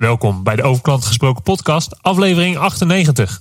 [0.00, 3.40] Welkom bij de Over Klanten Gesproken podcast, aflevering 98.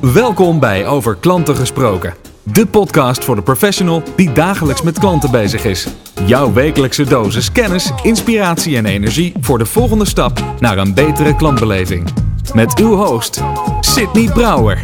[0.00, 2.14] Welkom bij Over Klanten Gesproken.
[2.42, 5.86] De podcast voor de professional die dagelijks met klanten bezig is.
[6.26, 12.08] Jouw wekelijkse dosis kennis, inspiratie en energie voor de volgende stap naar een betere klantbeleving.
[12.54, 13.42] Met uw host,
[13.80, 14.82] Sydney Brouwer.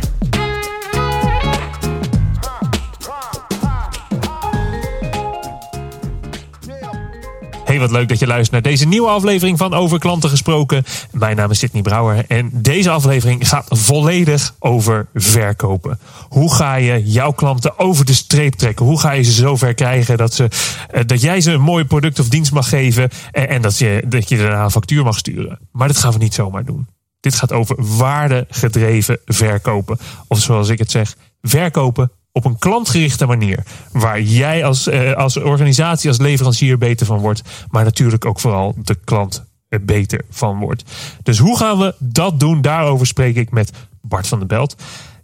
[7.79, 10.85] Hey, wat leuk dat je luistert naar deze nieuwe aflevering van Over Klanten Gesproken.
[11.13, 15.99] Mijn naam is Sidney Brouwer en deze aflevering gaat volledig over verkopen.
[16.29, 18.87] Hoe ga je jouw klanten over de streep trekken?
[18.87, 20.49] Hoe ga je ze zover krijgen dat, ze,
[20.91, 24.05] eh, dat jij ze een mooi product of dienst mag geven en, en dat, je,
[24.07, 25.59] dat je daarna een factuur mag sturen?
[25.73, 26.87] Maar dat gaan we niet zomaar doen.
[27.21, 29.99] Dit gaat over waardegedreven verkopen.
[30.29, 33.63] Of zoals ik het zeg, verkopen op een klantgerichte manier.
[33.93, 37.43] Waar jij als, eh, als organisatie, als leverancier beter van wordt.
[37.71, 40.83] Maar natuurlijk ook vooral de klant er beter van wordt.
[41.23, 42.61] Dus hoe gaan we dat doen?
[42.61, 44.77] Daarover spreek ik met Bart van der Belt.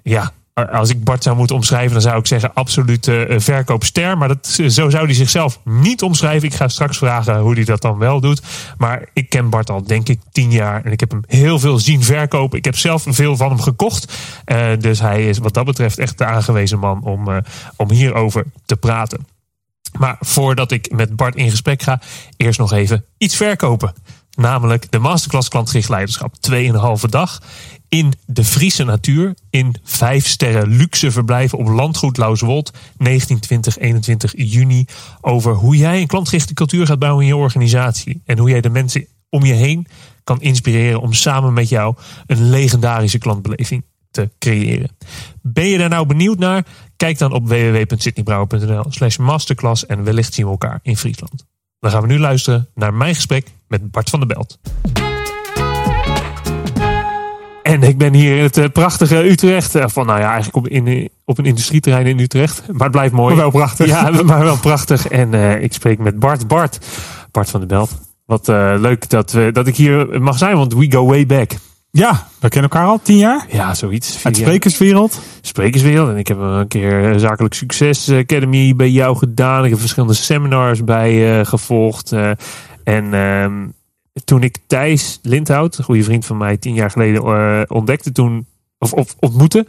[0.02, 4.18] Ja, als ik Bart zou moeten omschrijven, dan zou ik zeggen absolute uh, verkoopster.
[4.18, 6.48] Maar dat, zo zou hij zichzelf niet omschrijven.
[6.48, 8.42] Ik ga straks vragen hoe hij dat dan wel doet.
[8.78, 10.84] Maar ik ken Bart al, denk ik, tien jaar.
[10.84, 12.58] En ik heb hem heel veel zien verkopen.
[12.58, 14.18] Ik heb zelf veel van hem gekocht.
[14.46, 17.36] Uh, dus hij is wat dat betreft echt de aangewezen man om, uh,
[17.76, 19.26] om hierover te praten.
[19.98, 22.00] Maar voordat ik met Bart in gesprek ga,
[22.36, 23.92] eerst nog even iets verkopen.
[24.36, 26.34] Namelijk de Masterclass Klantgericht Leiderschap.
[26.50, 27.42] 2,5 dag
[27.88, 29.34] in de Friese natuur.
[29.50, 32.72] In vijf sterren luxe verblijven op landgoed Lauswold.
[32.96, 34.86] 19, 20, 21 juni.
[35.20, 38.22] Over hoe jij een klantgerichte cultuur gaat bouwen in je organisatie.
[38.24, 39.86] En hoe jij de mensen om je heen
[40.24, 41.94] kan inspireren om samen met jou
[42.26, 44.96] een legendarische klantbeleving te creëren.
[45.42, 46.66] Ben je daar nou benieuwd naar?
[46.96, 51.53] Kijk dan op www.sydneybrouwer.nl slash masterclass en wellicht zien we elkaar in Friesland.
[51.80, 54.58] Dan gaan we nu luisteren naar mijn gesprek met Bart van der Belt.
[57.62, 59.70] En ik ben hier in het prachtige Utrecht.
[59.78, 62.62] Van nou ja, eigenlijk op, in, op een industrieterrein in Utrecht.
[62.72, 63.34] Maar het blijft mooi.
[63.34, 63.86] Maar wel prachtig.
[63.86, 65.08] Ja, maar wel prachtig.
[65.08, 66.48] En uh, ik spreek met Bart.
[66.48, 66.86] Bart,
[67.30, 67.98] Bart van der Belt.
[68.26, 71.52] Wat uh, leuk dat, we, dat ik hier mag zijn, want we go way back.
[71.96, 73.46] Ja, we kennen elkaar al tien jaar.
[73.48, 74.24] Ja, zoiets.
[74.24, 75.20] Uit sprekerswereld.
[75.40, 76.08] Sprekerswereld.
[76.08, 79.64] En ik heb een keer Zakelijk Succes Academy bij jou gedaan.
[79.64, 82.12] Ik heb verschillende seminars bij uh, gevolgd.
[82.12, 82.30] Uh,
[82.84, 83.66] en uh,
[84.24, 88.46] toen ik Thijs Lindhout, een goede vriend van mij, tien jaar geleden ontdekte, toen,
[88.78, 89.66] of, of ontmoette,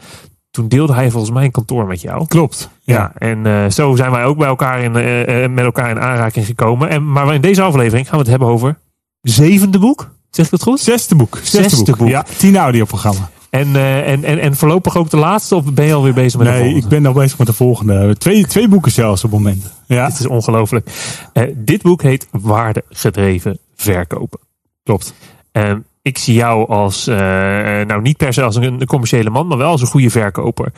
[0.52, 2.28] toen deelde hij volgens mij een kantoor met jou.
[2.28, 2.69] Klopt.
[2.81, 6.00] Ja, ja en uh, zo zijn wij ook bij elkaar in, uh, met elkaar in
[6.00, 6.90] aanraking gekomen.
[6.90, 8.78] En, maar in deze aflevering gaan we het hebben over
[9.22, 10.14] zevende boek.
[10.35, 10.79] Zeg ik dat goed?
[10.79, 11.38] Zesde boek.
[11.44, 11.97] Zesde, Zesde boek.
[11.97, 12.07] boek.
[12.07, 13.29] Ja, tien audioprogramma.
[13.50, 15.56] En, uh, en, en, en voorlopig ook de laatste?
[15.56, 16.84] Of ben je alweer bezig met nee, de volgende?
[16.85, 18.18] ik ben al bezig met de volgende.
[18.18, 19.73] Twee, twee boeken zelfs op het moment.
[19.88, 20.06] Ja.
[20.06, 20.90] Het is ongelooflijk.
[21.34, 24.40] Uh, dit boek heet Waardegedreven Verkopen.
[24.84, 25.13] Klopt.
[25.53, 29.72] Uh, ik zie jou als, nou niet per se als een commerciële man, maar wel
[29.72, 30.72] als een goede verkoper.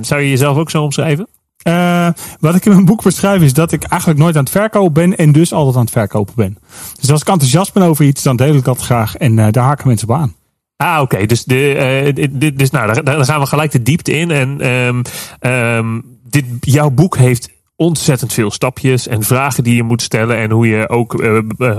[0.00, 1.28] zou je jezelf ook zo omschrijven?
[1.68, 2.08] Uh,
[2.40, 5.16] wat ik in mijn boek beschrijf is dat ik eigenlijk nooit aan het verkopen ben
[5.16, 6.58] en dus altijd aan het verkopen ben.
[7.00, 9.64] Dus als ik enthousiast ben over iets, dan deel ik dat graag en uh, daar
[9.64, 10.34] haken mensen op aan.
[10.76, 11.26] Ah, oké.
[11.26, 14.30] Dus, de, dit, dus nou, daar, gaan we gelijk de diepte in.
[14.30, 15.02] En um,
[15.40, 20.36] um, dit, jouw boek heeft ontzettend veel stapjes en vragen die je moet stellen.
[20.36, 21.24] En hoe je ook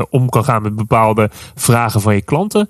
[0.10, 2.70] om kan gaan met bepaalde vragen van je klanten.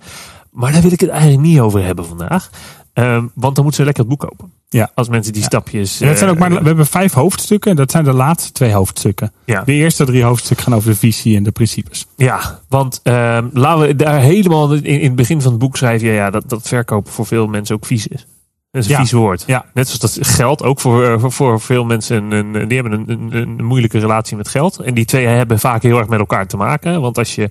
[0.52, 2.50] Maar daar wil ik het eigenlijk niet over hebben vandaag.
[2.94, 4.52] Um, want dan moeten ze lekker het boek kopen.
[4.70, 4.92] Ja.
[4.96, 5.48] Als mensen die ja.
[5.48, 5.98] stapjes.
[5.98, 7.76] Dat zijn ook maar, we hebben vijf hoofdstukken.
[7.76, 9.32] Dat zijn de laatste twee hoofdstukken.
[9.46, 9.64] Ja.
[9.64, 12.08] De eerste drie hoofdstukken gaan over de visie en de principes.
[12.16, 16.08] Ja, want uh, laten we daar helemaal in, in het begin van het boek schrijven.
[16.08, 18.26] Ja, ja dat, dat verkopen voor veel mensen ook vies is.
[18.72, 19.00] Dat is een ja.
[19.00, 19.44] vies woord.
[19.48, 19.66] Ja.
[19.74, 22.32] Net zoals dat geld ook voor, voor, voor veel mensen.
[22.32, 24.80] Een, een, die hebben een, een, een, moeilijke relatie met geld.
[24.80, 27.02] En die twee hebben vaak heel erg met elkaar te maken.
[27.02, 27.50] Want als je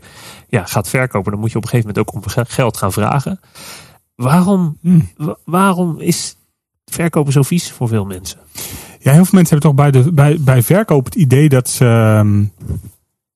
[0.49, 3.41] ja, gaat verkopen, dan moet je op een gegeven moment ook om geld gaan vragen.
[4.23, 5.09] Waarom, hmm.
[5.45, 6.37] waarom is
[6.85, 8.39] verkopen zo vies voor veel mensen?
[8.99, 11.85] Ja, heel veel mensen hebben toch bij, de, bij, bij verkoop het idee dat ze,
[12.19, 12.53] um,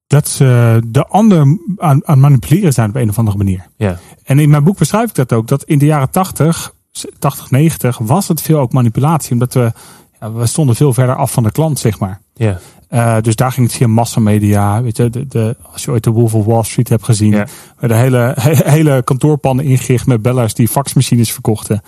[0.06, 3.66] dat ze de ander aan, aan manipuleren zijn op een of andere manier.
[3.76, 3.98] Ja.
[4.24, 5.48] En in mijn boek beschrijf ik dat ook.
[5.48, 6.74] Dat in de jaren 80,
[7.18, 9.32] 80, 90 was het veel ook manipulatie.
[9.32, 9.72] Omdat we,
[10.20, 12.20] ja, we stonden veel verder af van de klant, zeg maar.
[12.34, 12.58] Ja.
[12.94, 14.82] Uh, dus daar ging het via massamedia.
[14.82, 17.32] Weet je, de, de, als je ooit de Wolf of Wall Street hebt gezien.
[17.32, 17.46] Ja.
[17.80, 21.82] De hele, he, hele kantoorpannen ingericht met bellers die faxmachines verkochten.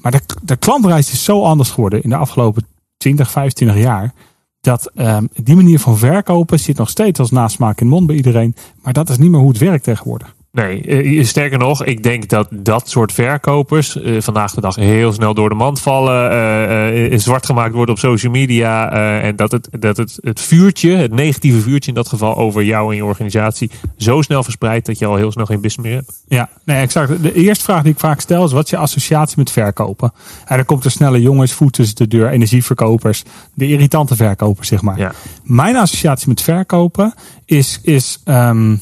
[0.00, 2.66] Maar de, de klantreis is zo anders geworden in de afgelopen
[2.96, 4.12] 20, 25 jaar.
[4.60, 8.56] Dat um, die manier van verkopen zit nog steeds als nasmaak in mond bij iedereen.
[8.82, 10.34] Maar dat is niet meer hoe het werkt tegenwoordig.
[10.52, 15.12] Nee, eh, sterker nog, ik denk dat dat soort verkopers eh, vandaag de dag heel
[15.12, 19.36] snel door de mand vallen, eh, eh, zwart gemaakt worden op social media eh, en
[19.36, 22.96] dat, het, dat het, het vuurtje, het negatieve vuurtje in dat geval over jou en
[22.96, 26.22] je organisatie zo snel verspreidt dat je al heel snel geen business meer hebt.
[26.26, 27.22] Ja, nee, exact.
[27.22, 30.12] De eerste vraag die ik vaak stel is: wat is je associatie met verkopen?
[30.44, 34.82] En dan komt er snelle jongens, voet tussen de deur, energieverkopers, de irritante verkopers, zeg
[34.82, 34.98] maar.
[34.98, 35.12] Ja.
[35.42, 37.14] Mijn associatie met verkopen
[37.44, 38.74] is, is ehm,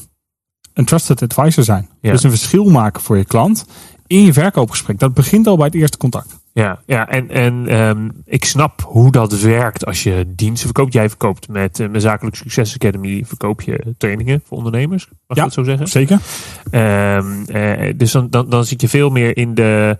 [0.81, 1.89] een trusted advisor zijn.
[2.01, 2.11] Ja.
[2.11, 3.65] Dus een verschil maken voor je klant
[4.07, 4.99] in je verkoopgesprek.
[4.99, 6.39] Dat begint al bij het eerste contact.
[6.53, 10.93] Ja, ja en, en ehm, ik snap hoe dat werkt als je diensten verkoopt.
[10.93, 15.07] Jij verkoopt met uh, mijn Zakelijk Succes Academy verkoop je trainingen voor ondernemers.
[15.27, 15.43] Mag Ja.
[15.43, 15.87] ik dat zo zeggen?
[15.87, 16.19] Zeker?
[16.71, 19.97] Ehm, eh, dus dan, dan, dan zit je veel meer in de.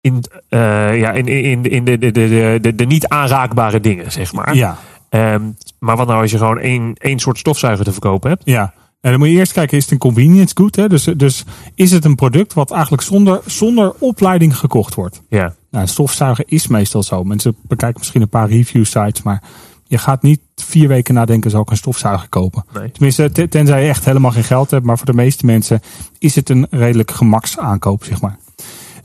[0.00, 4.32] In, eh, ja, in, in, in de, de, de, de, de niet aanraakbare dingen, zeg
[4.32, 4.54] maar.
[4.54, 4.78] Ja.
[5.08, 5.42] Ehm,
[5.78, 8.42] maar wat nou als je gewoon één, één soort stofzuiger te verkopen hebt?
[8.44, 8.74] Ja.
[9.00, 10.76] En dan moet je eerst kijken, is het een convenience good?
[10.76, 10.88] Hè?
[10.88, 15.22] Dus, dus is het een product wat eigenlijk zonder, zonder opleiding gekocht wordt?
[15.28, 17.24] Ja, Nou, een stofzuiger is meestal zo.
[17.24, 19.42] Mensen bekijken misschien een paar review sites, maar
[19.84, 22.64] je gaat niet vier weken nadenken, zal ik een stofzuiger kopen?
[22.72, 22.90] nee.
[22.92, 24.84] Tenminste, te- tenzij je echt helemaal geen geld hebt.
[24.84, 25.80] Maar voor de meeste mensen
[26.18, 28.38] is het een redelijk gemaksaankoop, zeg maar.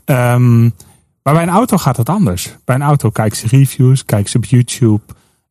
[0.04, 0.62] Ehm,
[1.22, 2.56] maar bij een auto gaat het anders.
[2.64, 5.00] Bij een auto kijken ze reviews, kijken ze op YouTube.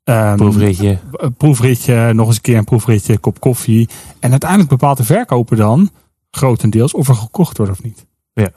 [0.03, 0.97] Ehm, Proefritje.
[1.11, 3.89] een proefritje, nog eens een keer een proefritje, kop koffie.
[4.19, 5.89] En uiteindelijk bepaalt de verkoper dan
[6.31, 8.05] grotendeels of er gekocht wordt of niet.
[8.33, 8.49] Ja.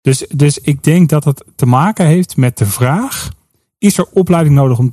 [0.00, 3.30] Dus, dus ik denk dat het te maken heeft met de vraag:
[3.78, 4.92] is er opleiding nodig om,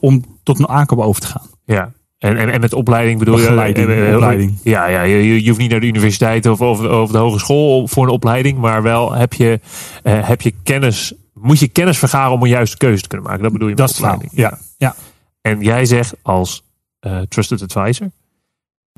[0.00, 1.46] om, tot een aankoop over te gaan?
[1.64, 1.92] Ja.
[2.18, 3.42] En, en, en met opleiding bedoel je...
[3.42, 4.58] Begeleiding, eh, eh, opleiding.
[4.62, 7.88] Ja, ja je, je- je hoeft niet naar de universiteit of, of, of de hogeschool
[7.88, 8.58] voor een opleiding.
[8.58, 9.60] Maar wel heb je,
[10.02, 11.14] eh, heb je kennis...
[11.44, 13.42] Moet je kennis vergaren om een juiste keuze te kunnen maken.
[13.42, 14.30] Dat bedoel je Dat met is opleiding.
[14.34, 14.58] verhaal.
[14.78, 14.94] Ja, ja.
[15.40, 16.62] En jij zegt als
[17.00, 18.10] eh, trusted advisor,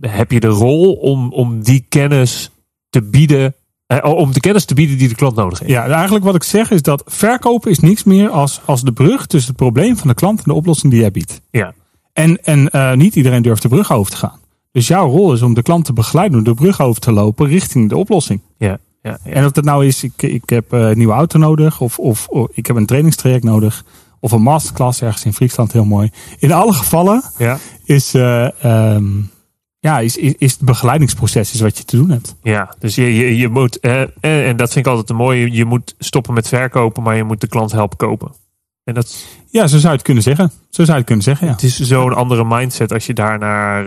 [0.00, 2.50] heb je de rol om, om die kennis
[2.90, 3.54] te bieden,
[3.87, 5.70] eh, om de kennis te bieden die de klant nodig heeft.
[5.70, 9.26] Ja, eigenlijk wat ik zeg is dat verkopen is niks meer als, als de brug
[9.26, 11.40] tussen het probleem van de klant en de oplossing die hij biedt.
[11.50, 11.75] Ja,
[12.12, 14.40] En, en eh, niet iedereen durft de brug over te gaan.
[14.72, 17.46] Dus jouw rol is om de klant te begeleiden om de brug over te lopen
[17.46, 18.40] richting de oplossing.
[18.58, 19.19] ja, ja.
[19.25, 19.31] ja.
[19.31, 22.29] En of dat nou is, ik, ik heb eh, een nieuwe auto nodig, of, of,
[22.29, 23.85] of ik heb een trainingstraject nodig,
[24.20, 26.11] of een masterclass ergens in Friesland, heel mooi.
[26.38, 27.58] In alle gevallen ja.
[27.85, 29.06] is, eh, ehm,
[29.79, 32.37] ja, is, is, is het begeleidingsproces is wat je te doen hebt.
[32.43, 35.64] Ja, dus je, je, je moet, eh, en dat vind ik altijd een mooie, je
[35.64, 38.32] moet stoppen met verkopen, maar je moet de klant helpen kopen.
[38.85, 40.50] En dat Ja, zo zou je het kunnen zeggen.
[40.70, 41.53] Zo zou je het kunnen zeggen, ja.
[41.53, 43.85] het is zo'n andere mindset als je daar naar,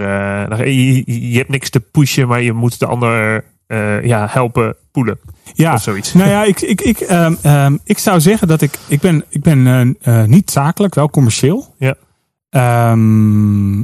[0.50, 4.75] naar je, je hebt niks te pushen, maar je moet de ander eh, ja, helpen
[4.92, 5.19] poelen
[5.54, 6.13] Ja, of zoiets.
[6.13, 9.42] Nou ja, ik, ik, ik, ehm, ehm, ik zou zeggen dat ik, ik ben, ik
[9.42, 11.75] ben eh, eh, niet zakelijk, wel commercieel.
[11.77, 11.95] Ja.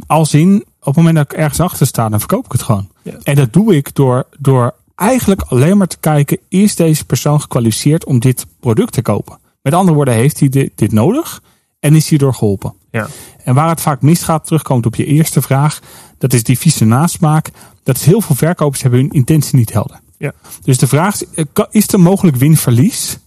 [0.08, 2.90] Als in, op het moment dat ik ergens achter sta, dan verkoop ik het gewoon.
[3.02, 3.14] Ja.
[3.24, 8.06] En dat doe ik door, door eigenlijk alleen maar te kijken, is deze persoon gekwalificeerd
[8.06, 9.38] om dit product te kopen?
[9.62, 11.42] Met andere woorden, heeft hij dit, dit nodig
[11.80, 12.74] en is hij door geholpen?
[12.96, 13.08] Ja.
[13.44, 15.80] En waar het vaak misgaat, terugkomt op je eerste vraag,
[16.18, 17.50] dat is die vieze nasmaak.
[17.84, 20.00] Dat is heel veel verkopers hebben hun intentie niet helder.
[20.18, 20.34] Ja.
[20.64, 23.18] Dus de vraag is, eh, is er mogelijk winverlies?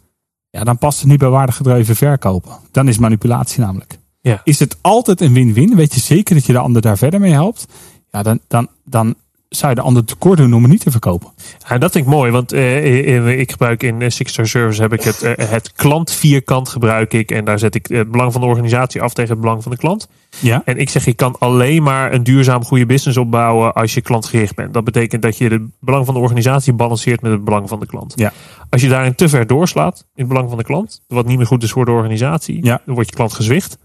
[0.50, 2.52] Ja, dan past het niet bij waardegedreven verkopen.
[2.70, 3.98] Dan is manipulatie namelijk.
[4.20, 4.40] Ja.
[4.44, 5.74] Is het altijd een win-win?
[5.74, 7.66] Weet je zeker dat je de ander daar verder mee helpt?
[8.10, 9.14] Ja, dan, dan, dan
[9.48, 11.28] zou je de ander tekort doen om het niet te verkopen.
[11.68, 14.82] Ja, dat vind ik mooi, want eh, eh, ik gebruik in eh, Six Star Service
[14.82, 18.40] heb ik het, eh, het klantvierkant gebruik ik en daar zet ik het belang van
[18.40, 20.08] de organisatie af tegen het belang van de klant.
[20.40, 20.62] Ja.
[20.64, 24.54] En ik zeg, je kan alleen maar een duurzaam goede business opbouwen als je klantgericht
[24.54, 24.74] bent.
[24.74, 27.86] Dat betekent dat je het belang van de organisatie balanceert met het belang van de
[27.86, 28.12] klant.
[28.16, 28.32] Ja.
[28.70, 31.46] Als je daarin te ver doorslaat in het belang van de klant, wat niet meer
[31.46, 32.80] goed is voor de organisatie, Ja.
[32.84, 33.78] dan wordt je klant gezwicht.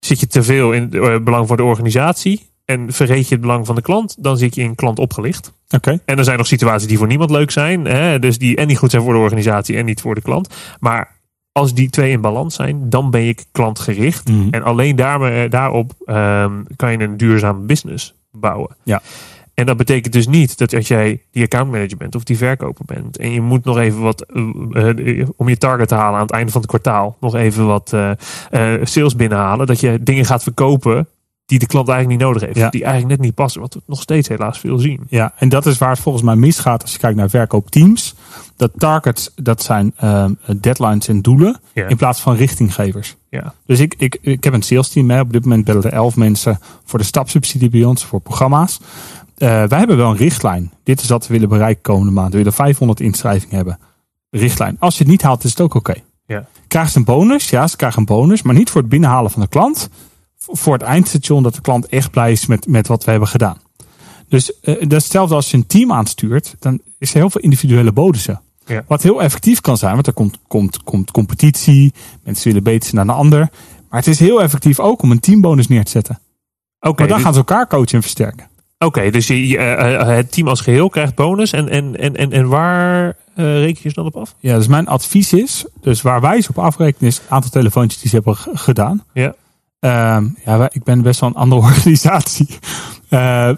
[0.00, 3.40] Zit je te veel in het eh, belang voor de organisatie en vergeet je het
[3.40, 5.52] belang van de klant, dan zit je in klant opgelicht.
[5.70, 6.00] Oké.
[6.04, 7.84] En er zijn nog situaties die voor niemand leuk zijn.
[7.84, 8.18] Hè?
[8.18, 10.54] Dus die en niet goed zijn voor de organisatie en niet voor de klant.
[10.80, 11.16] Maar
[11.52, 14.28] als die twee in balans zijn, dan ben je klantgericht.
[14.28, 14.48] Mhm.
[14.50, 18.76] En alleen daar, daarop ehm, kan je een duurzaam business bouwen.
[18.82, 19.02] Ja.
[19.54, 23.16] En dat betekent dus niet dat als jij die accountmanager bent of die verkoper bent.
[23.16, 24.26] En je moet nog even wat,
[24.72, 27.16] eh, eh, om je target te halen aan het einde van het kwartaal.
[27.20, 28.10] Nog even wat eh,
[28.50, 29.66] eh, sales binnenhalen.
[29.66, 31.08] Dat je dingen gaat verkopen
[31.48, 32.56] die de klant eigenlijk niet nodig heeft.
[32.56, 32.68] Ja.
[32.68, 33.60] Die eigenlijk net niet passen.
[33.60, 35.00] Wat we nog steeds helaas veel zien.
[35.08, 38.14] Ja, en dat is waar het volgens mij misgaat als je kijkt naar verkoopteams.
[38.56, 41.86] Dat targets, dat zijn ehm, deadlines en doelen Ja.
[41.86, 43.16] in plaats van richtinggevers.
[43.30, 43.54] Ja.
[43.66, 45.10] Dus ik, ik, ik heb een sales team.
[45.10, 45.20] Hè.
[45.20, 48.80] Op dit moment bellen er elf mensen voor de stapsubsidie bij ons, voor programma's.
[49.36, 50.72] Eh, wij hebben wel een richtlijn.
[50.82, 52.30] Dit is wat we willen bereiken komende maand.
[52.30, 53.78] We willen 500 inschrijvingen hebben.
[54.30, 54.76] Richtlijn.
[54.78, 55.94] Als je het niet haalt, is het ook oké.
[56.26, 56.46] Ja.
[56.66, 57.50] Krijgen ze een bonus?
[57.50, 58.42] Ja, ze krijgen een bonus.
[58.42, 59.88] Maar niet voor het binnenhalen van de klant.
[60.38, 63.60] Voor het eindstation dat de klant echt blij is met, met wat we hebben gedaan.
[64.28, 67.40] Dus eh, dat is hetzelfde als je een team aanstuurt, dan is er heel veel
[67.40, 68.40] individuele bonussen.
[68.66, 68.84] Ja.
[68.86, 71.92] Wat heel effectief kan zijn, want er komt, komt, komt competitie,
[72.22, 73.38] mensen willen beter zijn dan de ander.
[73.88, 76.18] Maar het is heel effectief ook om een teambonus neer te zetten.
[76.80, 78.46] Oké, dan dus- gaan ze elkaar coachen en versterken.
[78.78, 81.52] Oké, dus je, je, eh, eh, het team als geheel krijgt bonus.
[81.52, 84.34] En, en, en, en, en waar eh, reken je ze dan op af?
[84.40, 88.00] Ja, dus mijn advies is, dus waar wij ze op afrekenen, is het aantal telefoontjes
[88.00, 89.04] die ze hebben gedaan.
[89.12, 89.34] Ja.
[89.80, 92.58] Ehm, ja, ik ben best wel een andere organisatie.
[93.08, 93.50] Eh,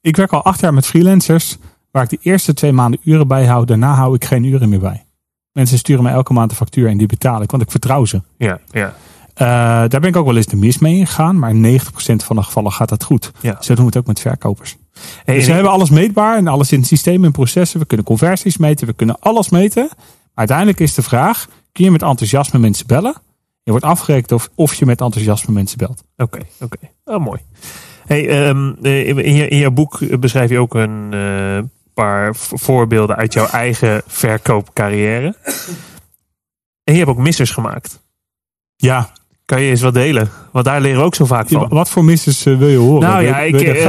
[0.00, 1.56] ik werk al acht jaar met freelancers,
[1.90, 3.64] waar ik de eerste twee maanden uren bij hou.
[3.64, 5.04] Daarna hou ik geen uren meer bij.
[5.52, 8.22] Mensen sturen mij elke maand een factuur en die betaal ik, want ik vertrouw ze.
[8.38, 8.94] Ja, ja.
[9.34, 9.46] Eh,
[9.88, 12.72] daar ben ik ook wel eens de mis mee gegaan, maar 90% van de gevallen
[12.72, 13.32] gaat dat goed.
[13.40, 13.56] Ja.
[13.60, 14.76] Zo doen we het ook met verkopers.
[14.92, 17.80] Dus en- we hebben alles meetbaar en alles in het systeem en processen.
[17.80, 19.82] We kunnen conversies meten, we kunnen alles meten.
[19.94, 19.98] Maar
[20.34, 23.14] uiteindelijk is de vraag, kun je met enthousiasme mensen bellen?
[23.64, 26.04] Je wordt afgerekend of, of je met enthousiasme mensen belt.
[26.16, 26.78] Oké, oké.
[27.04, 27.40] Oh, mooi.
[28.06, 31.58] Hey, ehm, eh, in, je, in jouw boek beschrijf je ook een eh,
[31.94, 35.36] paar voorbeelden uit jouw eigen verkoopcarrière.
[36.84, 38.02] En je hebt ook missers gemaakt.
[38.76, 39.12] Ja,
[39.54, 40.28] Kan je eens wat delen?
[40.52, 41.66] Want daar leren we ook zo vaak van.
[41.68, 43.08] wat voor missers eh, wil je horen?
[43.08, 43.84] Nou ja, ik, wil je de eh,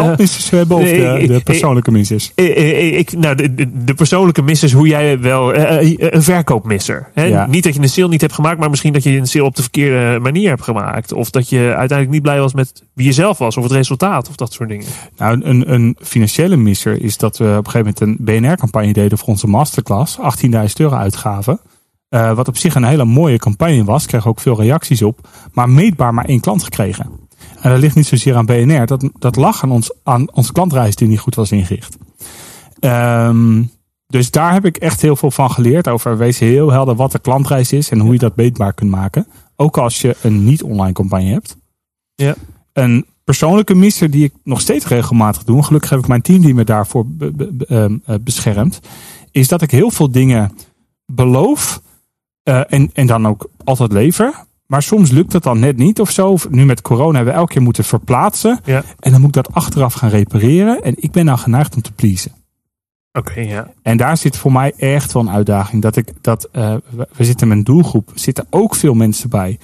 [0.49, 1.91] hebben of nee, de, persoonlijke
[2.35, 3.35] eh, Ik, nou,
[3.73, 5.53] de, persoonlijke missers, hoe jij wel.
[5.53, 7.07] eh, een verkoopmisser.
[7.13, 7.23] Hè?
[7.23, 7.47] Ja.
[7.47, 9.55] Niet dat je een sale niet hebt gemaakt, maar misschien dat je een sale op
[9.55, 11.13] de verkeerde manier hebt gemaakt.
[11.13, 14.29] Of dat je uiteindelijk niet blij was met wie je zelf was, of het resultaat,
[14.29, 14.85] of dat soort dingen.
[15.17, 19.17] Nou, een, een financiële misser is dat we op een gegeven moment een BNR-campagne deden
[19.17, 20.17] voor onze masterclass.
[20.17, 21.59] 18.000 euro uitgaven.
[22.09, 24.05] Eh, wat op zich een hele mooie campagne was.
[24.05, 25.27] Kregen ook veel reacties op.
[25.53, 27.09] Maar meetbaar maar één klant gekregen.
[27.61, 28.85] En dat ligt niet zozeer aan BNR.
[28.85, 31.97] Dat, dat lag aan, ons, aan onze klantreis die niet goed was ingericht.
[32.79, 33.63] Ehm,
[34.07, 35.87] dus daar heb ik echt heel veel van geleerd.
[35.87, 37.89] Over wees heel helder wat de klantreis is.
[37.89, 39.27] En hoe je dat meetbaar kunt maken.
[39.55, 41.57] Ook als je een niet-online campagne hebt.
[42.15, 42.35] Ja.
[42.73, 45.63] Een persoonlijke misser die ik nog steeds regelmatig doe.
[45.63, 48.79] Gelukkig heb ik mijn team die me daarvoor be- be- be- ehm, eh, beschermt.
[49.31, 50.51] Is dat ik heel veel dingen
[51.05, 51.81] beloof.
[52.45, 54.33] Eh, en, en dan ook altijd lever.
[54.65, 56.37] Maar soms lukt het dan net niet of zo.
[56.49, 58.59] Nu met corona hebben we elke keer moeten verplaatsen.
[58.63, 58.83] Ja.
[58.99, 60.83] En dan moet ik dat achteraf gaan repareren.
[60.83, 62.31] En ik ben nou geneigd om te pleasen.
[63.11, 63.71] Oké, ja.
[63.81, 65.81] En daar zit voor mij echt wel een uitdaging.
[65.81, 66.75] Dat ik dat eh,
[67.15, 68.09] we, zitten met een doelgroep.
[68.13, 69.59] Er zitten ook veel mensen bij.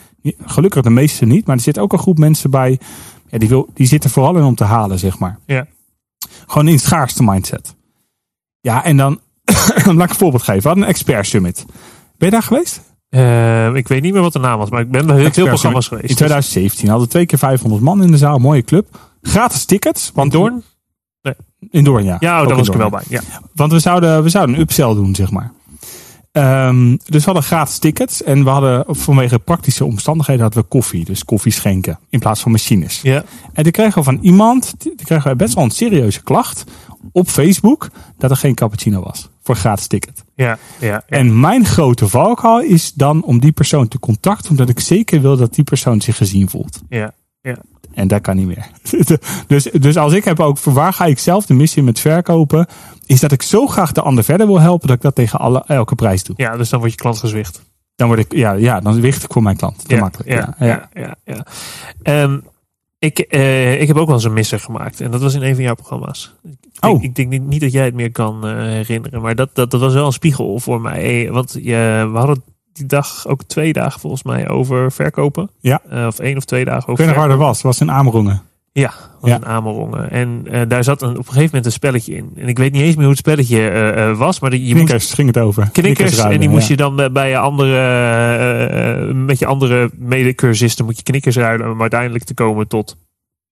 [0.45, 2.79] Gelukkig de meeste niet, maar er zit ook een groep mensen bij.
[3.27, 5.39] Ja, die, wil, die zitten vooral in om te halen, zeg maar.
[5.45, 5.67] Ja.
[6.47, 7.75] Gewoon in het schaarste mindset.
[8.61, 9.19] Ja, en dan
[9.85, 10.61] laat ik een voorbeeld geven.
[10.61, 11.65] We hadden een expert summit.
[12.21, 12.81] Ben je daar geweest?
[13.09, 15.47] Eh, ik weet niet meer wat de naam was, maar ik ben bij heel veel
[15.47, 16.09] programma's geweest.
[16.09, 18.37] In 2017 hadden we twee keer 500 man in de zaal.
[18.37, 18.99] Mooie club.
[19.21, 20.11] Gratis tickets.
[20.13, 20.63] Want Doorn?
[21.69, 22.17] In Doorn, ja.
[22.19, 23.03] Ja, oh, daar in was ik er wel bij.
[23.09, 23.21] Ja.
[23.53, 25.51] Want we zouden, we zouden een upsell doen, zeg maar.
[26.31, 28.23] Ehm, dus we hadden gratis tickets.
[28.23, 31.05] En we hadden vanwege praktische omstandigheden hadden we koffie.
[31.05, 31.99] Dus koffie schenken.
[32.09, 32.99] In plaats van machines.
[33.01, 33.23] Ja.
[33.53, 36.63] En toen kregen we van iemand, die kregen we best wel een serieuze klacht.
[37.11, 37.89] Op Facebook.
[38.17, 39.29] Dat er geen cappuccino was.
[39.43, 40.23] Voor gratis ticket.
[40.35, 41.03] Ja, ja, ja.
[41.07, 44.49] En mijn grote valkuil is dan om die persoon te contacten.
[44.49, 46.81] Omdat ik zeker wil dat die persoon zich gezien voelt.
[46.89, 47.13] ja.
[47.93, 48.67] En dat kan niet meer.
[49.47, 52.67] dus, dus als ik heb ook voor waar ga ik zelf de missie met verkopen.
[53.05, 54.87] Is dat ik zo graag de ander verder wil helpen.
[54.87, 56.35] Dat ik dat tegen alle, elke prijs doe.
[56.37, 57.61] ja, dus dan wordt je klant gezwicht.
[57.95, 59.87] Dan word ik, ja, ja, dan wicht ik voor mijn klant.
[59.87, 60.29] Te makkelijk.
[60.29, 61.15] Ja, ja, ja.
[61.25, 61.45] ja.
[62.01, 62.39] Ehm,
[63.01, 65.01] ik, eh, ik heb ook wel eens een misser gemaakt.
[65.01, 66.35] En dat was in een van jouw programma's.
[66.43, 67.03] Ik Oh.
[67.03, 69.21] ik denk niet, niet dat jij het meer kan eh, herinneren.
[69.21, 71.25] Maar dat, dat, dat was wel een spiegel voor mij.
[71.25, 72.43] Eh, Want je, we hadden
[72.73, 75.49] die dag ook twee dagen volgens mij over verkopen.
[75.59, 75.81] Ja.
[76.07, 77.61] Of één of twee dagen Ik over weet nog waar dat was.
[77.61, 78.41] Was in Amerongen.
[78.73, 79.35] Ja, was Ja.
[79.35, 80.11] in Amerongen.
[80.11, 82.31] En eh, daar zat een, op een gegeven moment een spelletje in.
[82.35, 84.39] En ik weet niet eens meer hoe het spelletje eh, eh, was.
[84.39, 85.69] Maar de- je moest Knikkers ging het over.
[85.71, 86.15] knikkers.
[86.15, 86.73] ruilen, en die moest ja.
[86.73, 91.71] je dan bij- je andere, met je andere medecursisten moet je knikkers ruilen.
[91.71, 92.97] Om uiteindelijk te komen tot,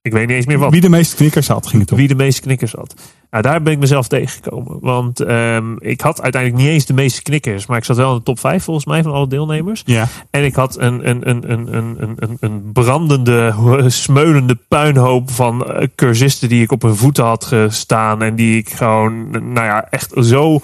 [0.02, 0.72] ik weet niet eens meer wat.
[0.72, 1.98] Wie de meeste knikkers had, ging het om.
[1.98, 2.94] Wie de meeste knikkers had.
[3.32, 4.78] Nou, daar ben ik mezelf tegengekomen.
[4.82, 7.66] Want ehm, ik had uiteindelijk niet eens de meeste knikkers.
[7.66, 9.82] Maar ik zat wel in de top 5 volgens mij van alle deelnemers.
[9.86, 10.08] Ja.
[10.30, 13.54] En ik had een, een, een, een, een, een- een, brandende,
[13.88, 18.22] smeulende puinhoop van eh, cursisten die ik op hun voeten had gestaan.
[18.22, 20.60] En die ik gewoon, nou ja, echt zo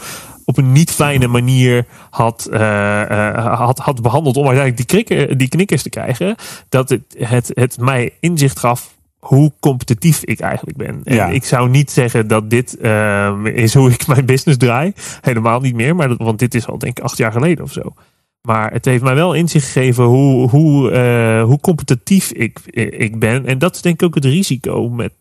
[0.45, 5.37] op een niet fijne manier had, eh, eh, had, had behandeld om uiteindelijk die, krikken,
[5.37, 6.35] die knikkers te krijgen.
[6.69, 8.94] Dat het, het, het mij inzicht gaf
[9.25, 11.01] hoe competitief ik eigenlijk ben.
[11.03, 11.27] En Ja.
[11.27, 14.93] ik zou niet zeggen dat dit ehm, is hoe ik mijn business draai.
[15.21, 15.95] Helemaal niet meer.
[15.95, 17.93] Maar dat, want dit is al denk ik acht jaar geleden of zo.
[18.41, 23.45] Maar het heeft mij wel inzicht gegeven hoe, hoe, eh, hoe competitief ik, ik ben.
[23.45, 25.11] En dat is denk ik ook het risico met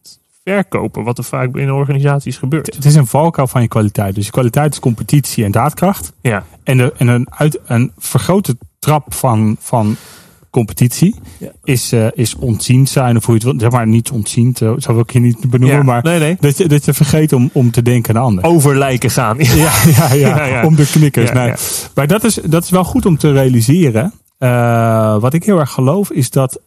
[0.44, 1.04] verkopen.
[1.04, 2.75] Wat er vaak binnen organisaties gebeurt.
[2.75, 4.14] Het is een valkuil van je kwaliteit.
[4.14, 6.12] Dus je kwaliteit is competitie en daadkracht.
[6.20, 9.96] Ja, En, de, en een, uit, een vergrote trap van, van
[10.54, 11.49] competitie Ja.
[11.64, 13.16] is, eh, is ontzien zijn.
[13.16, 15.76] Of hoe je het wil, zeg maar niet ontzien, zo zou ik je niet benoemen.
[15.76, 16.37] Ja, Maar nee, nee.
[16.40, 18.44] Dat, je, dat je vergeet om, om te denken aan de ander.
[18.44, 19.37] Over lijken gaan.
[19.64, 19.73] Ja,
[20.14, 21.32] ja, ja, om de knikkers.
[21.32, 21.52] Nee.
[21.94, 24.12] Maar dat is, dat is wel goed om te realiseren.
[24.38, 26.61] Eh, wat ik heel erg geloof is dat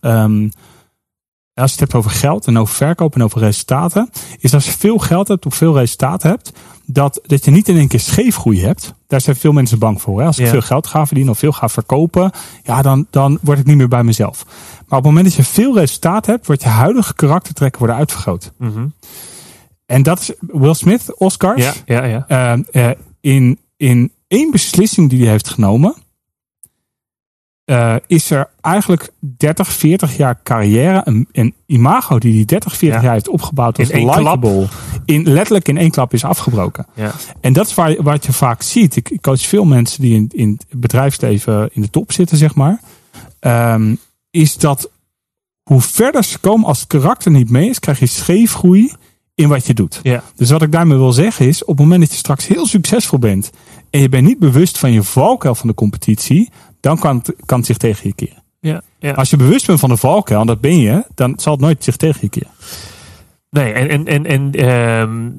[1.58, 4.10] ehm, als je het hebt over geld en over verkoop en over resultaten,
[4.40, 6.52] is als je veel geld hebt of veel resultaten hebt,
[6.86, 8.94] dat, dat je niet in één keer scheefgroei hebt.
[9.08, 10.20] Daar zijn veel mensen bang voor.
[10.20, 10.26] Hè?
[10.26, 10.52] Als ik Ja.
[10.52, 12.32] veel geld ga verdienen of veel ga verkopen,
[12.64, 14.46] ja, dan, dan word ik niet meer bij mezelf.
[14.46, 18.52] Maar op het moment dat je veel resultaat hebt, wordt je huidige karaktertrekken worden uitvergroot.
[18.58, 18.88] Mhm.
[19.86, 21.64] En dat is Will Smith, Oscars.
[21.64, 22.26] Ja, ja, ja.
[22.28, 25.96] Eh, eh, in, in één beslissing die hij heeft genomen,
[27.68, 32.98] eh, is er eigenlijk 30, 40 jaar carrière, een, een imago die hij 30, 40
[32.98, 33.04] Ja.
[33.04, 34.46] jaar heeft opgebouwd als In één klap.
[35.06, 36.86] in, letterlijk in één klap is afgebroken.
[36.94, 37.12] ja.
[37.42, 38.96] En dat is waar, wat je vaak ziet.
[38.96, 42.56] Ik, ik coach veel mensen die in, in het bedrijfsleven in de top zitten, zeg
[42.56, 42.80] maar.
[43.40, 43.96] Ehm,
[44.32, 44.90] is dat
[45.64, 48.94] hoe verder ze komen als het karakter niet mee is, krijg je scheefgroei
[49.36, 50.00] in wat je doet.
[50.04, 50.24] Ja.
[50.36, 53.20] Dus wat ik daarmee wil zeggen is, op het moment dat je straks heel succesvol
[53.20, 53.50] bent
[53.90, 57.58] en je bent niet bewust van je valkuil van de competitie, dan kan het, kan
[57.58, 58.44] het zich tegen je keren.
[58.60, 59.12] Ja, ja.
[59.12, 61.84] Als je bewust bent van de valkuil, en dat ben je, dan zal het nooit
[61.84, 62.52] zich tegen je keren.
[63.50, 65.30] Nee, en, en, en, en ehm,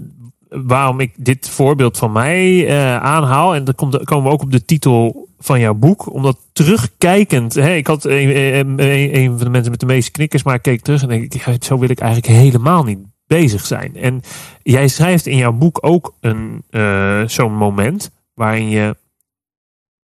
[0.67, 3.75] waarom ik dit voorbeeld van mij eh, aanhaal, en dan
[4.05, 8.37] komen we ook op de titel van jouw boek, omdat terugkijkend, hè, ik had een,
[8.37, 11.09] een, een- een van de mensen met de meeste knikkers, maar ik keek terug en
[11.09, 13.97] denk ik, ja, zo wil ik eigenlijk helemaal niet bezig zijn.
[13.97, 14.21] En
[14.63, 18.97] jij schrijft in jouw boek ook een eh, zo'n moment waarin je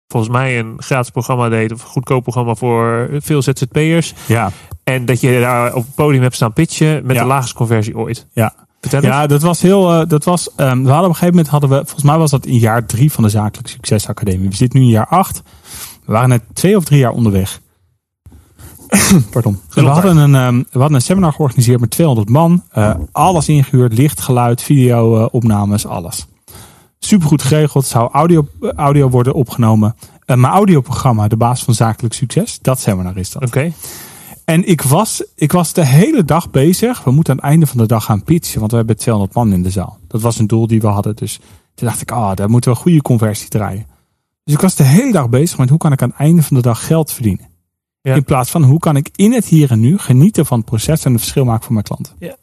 [0.09, 4.15] volgens mij een gratis programma deed, of een goedkoop programma voor veel ZZP'ers.
[4.27, 4.51] Ja,
[4.85, 7.23] En dat je daar op het podium hebt staan pitchen met Ja.
[7.23, 8.27] de laagste conversie ooit.
[8.33, 8.55] ja.
[9.01, 9.93] Ja, dat was heel.
[9.93, 12.31] eh, dat was, ehm, we hadden op een gegeven moment hadden we, volgens mij was
[12.31, 14.49] dat in jaar drie van de Zakelijk Succesacademie.
[14.49, 15.43] We zitten nu in jaar acht.
[16.05, 17.61] We waren net twee of drie jaar onderweg.
[19.31, 19.61] Pardon.
[19.71, 22.63] We hadden, een, ehm, we hadden een seminar georganiseerd met 200 man.
[22.71, 26.27] Eh, alles ingehuurd, licht, geluid, video, eh, opnames, alles.
[27.05, 27.87] Supergoed geregeld.
[27.87, 29.97] Zou audio, audio worden opgenomen.
[30.25, 33.43] Eh, mijn audioprogramma, de baas van Zakelijk Succes, dat seminar is dat.
[33.43, 33.73] Oké.
[34.45, 37.05] En ik was, ik was de hele dag bezig.
[37.05, 38.59] We moeten aan het einde van de dag gaan pitchen.
[38.59, 39.99] Want we hebben 200 man in de zaal.
[40.09, 41.17] Dat was een doel die we hadden.
[41.17, 41.39] Dus
[41.75, 43.87] toen dacht ik, ah, daar moeten we een goede conversie draaien.
[44.45, 46.57] Dus ik was de hele dag bezig met hoe kan ik aan het einde van
[46.57, 47.49] de dag geld verdienen.
[48.01, 48.15] Ja.
[48.15, 51.05] In plaats van hoe kan ik in het hier en nu genieten van het proces
[51.05, 52.13] en een verschil maken voor mijn klanten.
[52.19, 52.37] Ja.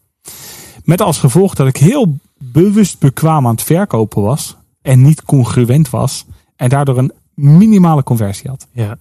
[0.83, 2.17] Met als gevolg dat ik heel
[2.51, 4.57] bewust bekwaam aan het verkopen was.
[4.81, 6.25] En niet congruent was.
[6.55, 8.67] En daardoor een minimale conversie had.
[8.71, 8.97] Ja.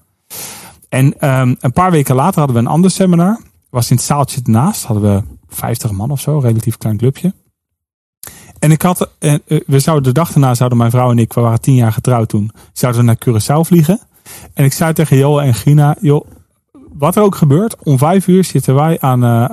[0.89, 3.41] En ehm, een paar weken later hadden we een ander seminar.
[3.71, 4.85] Was in het zaaltje ernaast.
[4.85, 6.37] Hadden we 50 man of zo.
[6.37, 7.33] Een relatief klein clubje.
[8.61, 11.33] En ik had, eh, eh, we zouden de dag daarna zouden mijn vrouw en ik,
[11.33, 14.01] we waren tien jaar getrouwd toen, zouden we naar Curaçao vliegen.
[14.55, 16.27] En ik zei tegen Joel en Gina, joh,
[16.93, 19.45] wat er ook gebeurt, om vijf uur zitten wij aan, eh,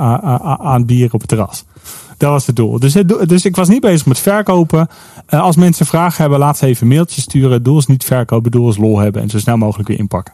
[0.52, 1.66] aan bier op het terras.
[2.17, 2.80] Dat was het doel.
[2.80, 4.88] Dus, het, dus ik was niet bezig met verkopen.
[5.26, 7.52] Eh, als mensen vragen hebben, laat ze even een mailtje sturen.
[7.52, 10.00] Het doel is niet verkopen, het doel is lol hebben en zo snel mogelijk weer
[10.00, 10.34] inpakken.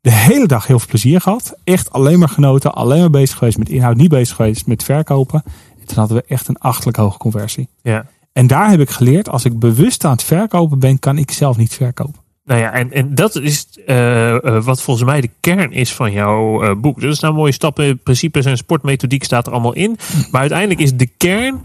[0.00, 1.56] De hele dag heel veel plezier gehad.
[1.64, 2.74] Echt alleen maar genoten.
[2.74, 3.96] Alleen maar bezig geweest met inhoud.
[3.96, 5.42] Niet bezig geweest met verkopen.
[5.80, 7.68] En toen hadden we echt een achtelijk hoge conversie.
[7.82, 8.06] ja.
[8.32, 11.56] En daar heb ik geleerd, als ik bewust aan het verkopen ben, kan ik zelf
[11.56, 12.20] niet verkopen.
[12.46, 16.12] Nou ja, en, en dat is eh, eh, wat volgens mij de kern is van
[16.12, 17.02] jouw eh, boek.
[17.02, 19.98] Is nou mooie stappen, principes en sportmethodiek staat er allemaal in.
[20.30, 21.64] Maar uiteindelijk is de kern.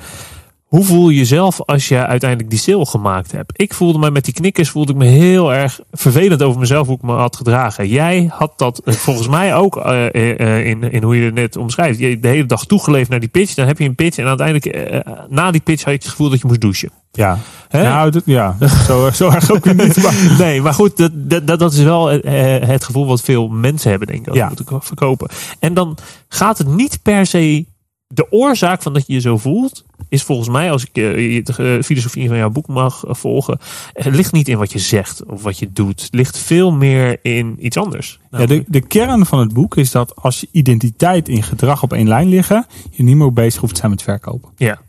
[0.72, 3.52] Hoe voel je jezelf als je uiteindelijk die sale gemaakt hebt?
[3.56, 6.96] Ik voelde me met die knikkers voelde ik me heel erg vervelend over mezelf hoe
[6.96, 7.88] ik me had gedragen.
[7.88, 11.58] Jij had dat eh, volgens mij ook eh, eh, in, in hoe je het net
[11.58, 12.00] omschrijft.
[12.00, 13.54] Je de hele dag toegeleefd naar die pitch.
[13.54, 14.96] Dan heb je een pitch en uiteindelijk
[15.30, 16.90] na die pitch had je het gevoel dat je moest douchen.
[17.12, 17.84] Ja, Hè?
[17.84, 18.56] nou, dat, ja.
[18.88, 20.04] zo, zo erg ook niet.
[20.04, 20.14] Maar,
[20.48, 21.12] Nee, maar goed, dat,
[21.48, 24.48] dat, dat- is wel het gevoel wat veel mensen hebben, denk ik, als Ja.
[24.48, 25.30] moeten verkopen.
[25.60, 27.66] En dan gaat het niet per se.
[28.14, 31.54] De oorzaak van dat je je zo voelt, is volgens mij, als ik eh, de
[31.58, 33.60] eh, filosofie van jouw boek mag eh, volgen,
[33.94, 36.02] ligt niet in wat je zegt of wat je doet.
[36.02, 38.20] Het ligt veel meer in iets anders.
[38.32, 41.94] ja, de, de kern van het boek is dat als je identiteit en gedrag op
[41.94, 44.50] één lijn liggen, je niet meer bezig hoeft te zijn met verkopen.
[44.58, 44.82] ja,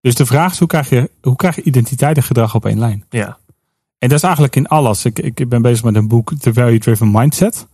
[0.00, 2.78] Dus de vraag is, hoe krijg je, hoe krijg je identiteit en gedrag op één
[2.78, 3.04] lijn?
[3.10, 3.38] ja,
[3.98, 5.04] En dat is eigenlijk in alles.
[5.04, 7.66] Ik, ik ben bezig met een boek, The Value Driven Mindset.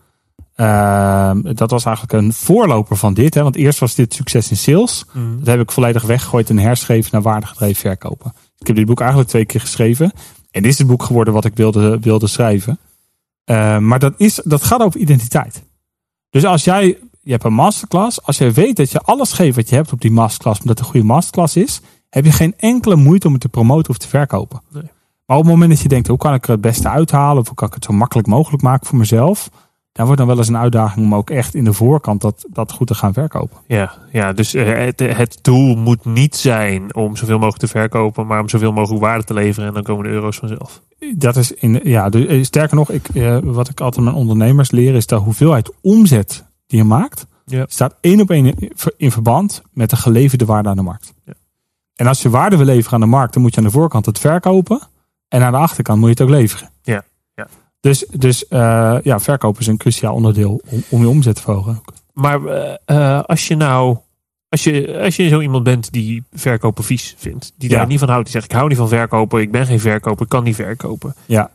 [0.60, 3.34] Ehm, dat was eigenlijk een voorloper van dit.
[3.34, 3.42] Hè?
[3.42, 5.04] Want eerst was dit succes in sales.
[5.12, 5.38] Mhm.
[5.38, 8.32] Dat heb ik volledig weggegooid en herschreven naar waardegedreven verkopen.
[8.58, 10.12] Ik heb dit boek eigenlijk twee keer geschreven.
[10.50, 12.78] En dit is het boek geworden wat ik wilde, wilde schrijven.
[13.44, 15.62] Eh, maar dat, is, dat gaat over identiteit.
[16.30, 18.22] Dus als jij, je hebt een masterclass.
[18.22, 20.60] Als jij weet dat je alles geeft wat je hebt op die masterclass.
[20.60, 21.80] Omdat het een goede masterclass is.
[22.08, 24.62] Heb je geen enkele moeite om het te promoten of te verkopen.
[24.72, 24.82] Nee.
[25.26, 27.40] Maar op het moment dat je denkt, hoe kan ik er het beste uithalen?
[27.40, 29.50] Of hoe kan ik het zo makkelijk mogelijk maken voor mezelf?
[29.92, 32.72] Daar wordt dan wel eens een uitdaging om ook echt in de voorkant dat, dat
[32.72, 33.58] goed te gaan verkopen.
[33.66, 38.26] Ja, ja dus eh, het, het doel moet niet zijn om zoveel mogelijk te verkopen,
[38.26, 40.80] maar om zoveel mogelijk waarde te leveren en dan komen de euro's vanzelf.
[41.16, 44.70] Dat is in, ja, dus, eh, sterker nog, ik, eh, wat ik altijd mijn ondernemers
[44.70, 47.64] leer is de hoeveelheid omzet die je maakt, Ja.
[47.68, 48.54] staat één op één
[48.96, 51.14] in- verband met de geleverde waarde aan de markt.
[51.24, 51.32] Ja.
[51.94, 54.06] En als je waarde wil leveren aan de markt, dan moet je aan de voorkant
[54.06, 54.80] het verkopen
[55.28, 56.70] en aan de achterkant moet je het ook leveren.
[56.82, 57.02] Ja.
[57.80, 61.82] Dus, dus eh, ja, verkopen is een cruciaal onderdeel om, om je omzet te verhogen.
[62.12, 63.96] Maar eh, eh, als je nou,
[64.48, 67.76] als je, als je zo iemand bent die verkopen vies vindt, die Ja.
[67.76, 70.22] daar niet van houdt, die zegt ik hou niet van verkopen, ik ben geen verkoper,
[70.22, 71.14] ik kan niet verkopen.
[71.26, 71.50] Ja.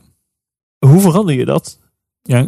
[0.79, 1.79] Hoe verander je dat?
[2.21, 2.47] Ja,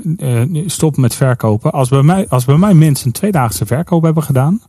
[0.66, 1.72] stop met verkopen.
[1.72, 4.62] Als bij, mij, als bij mij mensen een tweedaagse verkoop hebben gedaan,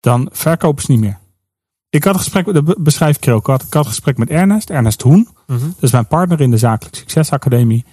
[0.00, 1.18] dan verkopen ze niet meer.
[1.88, 3.40] Ik had een gesprek, dat beschrijf ik ook.
[3.40, 5.28] Ik had, ik had een gesprek met Ernest, Ernest Hoen.
[5.46, 7.84] Dat is mijn partner in de Zakelijk Succesacademie.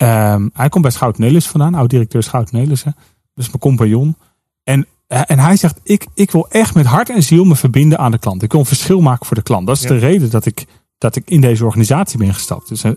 [0.00, 2.96] Ehm, hij komt bij Schout Nelis vandaan, oud-directeur Schout Nelissen.
[3.34, 4.16] Dus mijn compagnon.
[4.64, 7.98] En, eh, en hij zegt, ik, ik wil echt met hart en ziel me verbinden
[7.98, 8.42] aan de klant.
[8.42, 9.66] Ik wil een verschil maken voor de klant.
[9.66, 9.88] Dat is Ja.
[9.88, 10.64] de reden dat ik,
[10.98, 12.68] dat ik in deze organisatie ben gestapt.
[12.68, 12.96] Dus het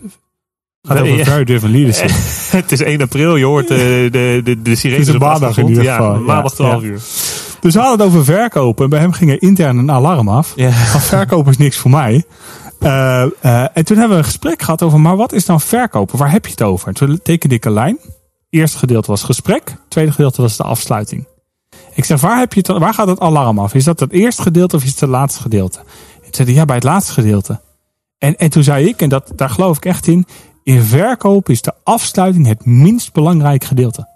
[0.82, 1.24] gaat over Ja.
[1.24, 2.10] very driven leadership.
[2.60, 5.28] Het is 1 april, je hoort de, de, de, de sirenes Het is een op
[5.28, 6.20] maandag in ieder geval, ja.
[6.20, 6.88] maandag 12 Ja.
[6.88, 7.00] uur.
[7.60, 8.84] Dus we hadden het over verkopen.
[8.84, 10.52] En bij hem ging er intern een alarm af.
[10.56, 10.70] Ja.
[10.70, 12.24] Van verkopen is niks voor mij.
[12.84, 16.18] Eh, eh, en toen hebben we een gesprek gehad over, maar wat is dan verkopen?
[16.18, 16.88] Waar heb je het over?
[16.88, 17.98] En toen tekende ik een lijn.
[18.50, 19.74] Eerste gedeelte was gesprek.
[19.88, 21.26] Tweede gedeelte was de afsluiting.
[21.94, 23.74] Ik zeg, waar, heb je het, waar gaat het alarm af?
[23.74, 25.78] Is dat het eerste gedeelte of is het het laatste gedeelte?
[25.78, 27.60] En toen zei hij, ja, bij het laatste gedeelte.
[28.18, 30.26] En, en toen zei ik, en dat, daar geloof ik echt in,
[30.62, 34.08] in verkoop is de afsluiting het minst belangrijk gedeelte.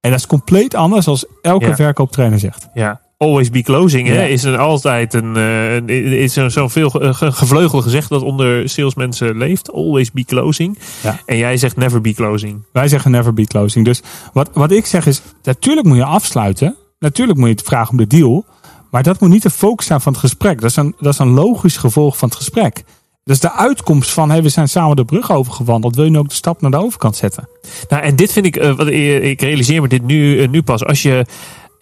[0.00, 1.74] En dat is compleet anders als elke Ja.
[1.76, 2.68] verkooptrainer zegt.
[2.74, 3.00] Ja.
[3.16, 7.14] Always be closing hè, is een, altijd een, eh, een- is zo'n zo veel ge-
[7.14, 9.72] ge- gevleugeld gezegd dat onder salesmensen leeft.
[9.72, 10.78] Always be closing.
[11.02, 11.20] Ja.
[11.26, 12.62] En jij zegt never be closing.
[12.72, 13.84] Wij zeggen never be closing.
[13.84, 16.76] Dus wat, wat ik zeg is, natuurlijk moet je afsluiten.
[16.98, 18.44] Natuurlijk moet je het vragen om de deal.
[18.90, 20.60] Maar dat moet niet de focus zijn van het gesprek.
[20.60, 22.84] Dat is een, dat is een logisch gevolg van het gesprek.
[23.24, 25.94] Dus de uitkomst van, hey, we zijn samen de brug overgewandeld.
[25.96, 27.48] Wil je nu ook de stap naar de overkant zetten?
[27.88, 30.62] Nou, en dit vind ik, eh, wat, eh, ik realiseer me dit nu, eh, nu
[30.62, 30.84] pas.
[30.84, 31.26] Als je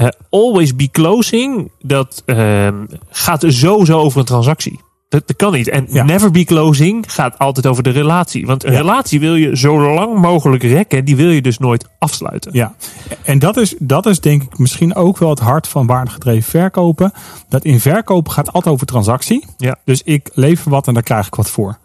[0.02, 4.80] eh, always be closing, dat ehm, gaat sowieso over een transactie.
[5.08, 5.68] Dat, dat kan niet.
[5.68, 6.02] En Ja.
[6.04, 8.46] never be closing gaat altijd over de relatie.
[8.46, 8.78] Want een Ja.
[8.78, 11.04] relatie wil je zo lang mogelijk rekken.
[11.04, 12.52] Die wil je dus nooit afsluiten.
[12.54, 12.74] Ja,
[13.22, 17.12] en dat is, dat is denk ik misschien ook wel het hart van waardegedreven verkopen.
[17.48, 19.44] Dat in verkopen gaat altijd over transactie.
[19.56, 19.76] Ja.
[19.84, 21.78] Dus ik lever wat en daar krijg ik wat voor.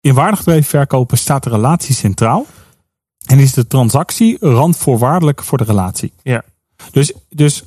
[0.00, 2.46] In waardegedreven verkopen staat de relatie centraal.
[3.26, 6.12] En is de transactie randvoorwaardelijk voor de relatie.
[6.22, 6.42] Ja.
[6.90, 7.64] Dus, dus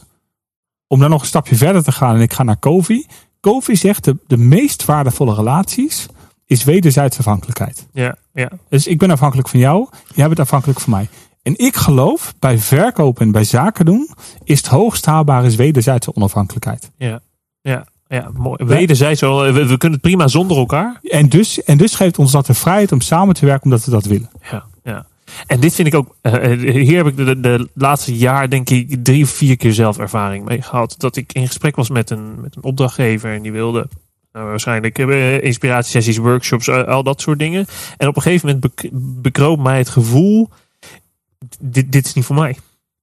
[0.87, 3.05] om dan nog een stapje verder te gaan en ik ga naar Covey.
[3.41, 6.07] Covey zegt de, de meest waardevolle relaties
[6.45, 7.87] is wederzijdse afhankelijkheid.
[7.93, 8.51] Ja, ja.
[8.69, 11.09] Dus ik ben afhankelijk van jou, jij bent afhankelijk van mij.
[11.41, 14.09] En ik geloof bij verkopen en bij zaken doen
[14.43, 16.91] is het hoogst haalbaar is wederzijdse onafhankelijkheid.
[16.97, 17.19] Ja,
[17.61, 18.65] ja, ja mooi.
[18.65, 20.99] Wederzijds, we, we kunnen het prima zonder elkaar.
[21.03, 23.91] En dus, en dus geeft ons dat de vrijheid om samen te werken omdat we
[23.91, 24.29] dat willen.
[24.51, 24.65] Ja.
[25.47, 28.69] En dit vind ik ook, eh, eh, hier heb ik de, de laatste jaar denk
[28.69, 30.95] ik drie of vier keer zelf ervaring mee gehad.
[30.97, 33.87] Dat ik in gesprek was met een, met een opdrachtgever en die wilde
[34.33, 37.65] nou, waarschijnlijk eh, inspiratiesessies, workshops, al dat soort dingen.
[37.97, 38.89] En op een gegeven moment bek
[39.21, 40.49] bekroop mij het gevoel,
[41.59, 42.57] dit, dit is niet voor mij.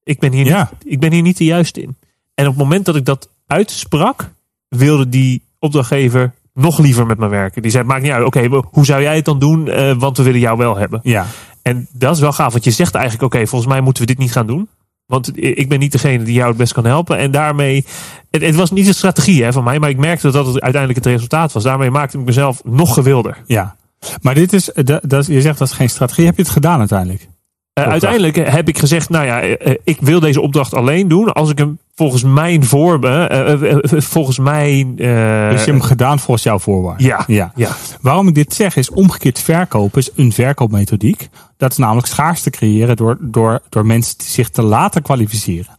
[0.04, 0.70] Ik ben, hier Ja.
[0.72, 1.96] niet, ik ben hier niet de juiste in.
[2.34, 4.30] En op het moment dat ik dat uitsprak,
[4.68, 7.62] wilde die opdrachtgever nog liever met me werken.
[7.62, 9.68] Die zei, maakt niet uit, oké, hoe zou jij het dan doen?
[9.68, 11.00] Eh, want we willen jou wel hebben.
[11.02, 11.26] Ja,
[11.66, 14.18] En dat is wel gaaf, want je zegt eigenlijk: oké, volgens mij moeten we dit
[14.18, 14.68] niet gaan doen.
[15.06, 17.18] Want ik ben niet degene die jou het best kan helpen.
[17.18, 17.84] En daarmee,
[18.30, 21.04] het, het was niet een strategie hè, van mij, maar ik merkte dat het uiteindelijk
[21.04, 21.62] het resultaat was.
[21.62, 23.42] Daarmee maakte ik mezelf nog gewilder.
[23.46, 23.76] ja.
[24.20, 26.24] Maar dit is, dat, dat, je zegt dat is geen strategie.
[26.24, 27.28] Heb je het gedaan uiteindelijk?
[27.72, 31.32] Eh, uiteindelijk heb ik gezegd: nou ja, eh, eh, ik wil deze opdracht alleen doen
[31.32, 34.88] als ik hem volgens mijn vormen, eh, eh, eh, volgens mijn.
[34.88, 35.04] eh, Dus
[35.50, 37.06] je hebt hem gedaan volgens jouw voorwaarden.
[37.06, 37.52] ja, ja.
[37.54, 41.28] ja, Waarom ik dit zeg is omgekeerd verkopen is een verkoopmethodiek.
[41.56, 45.74] Dat is namelijk schaarste creëren door, door, door mensen zich te laten kwalificeren.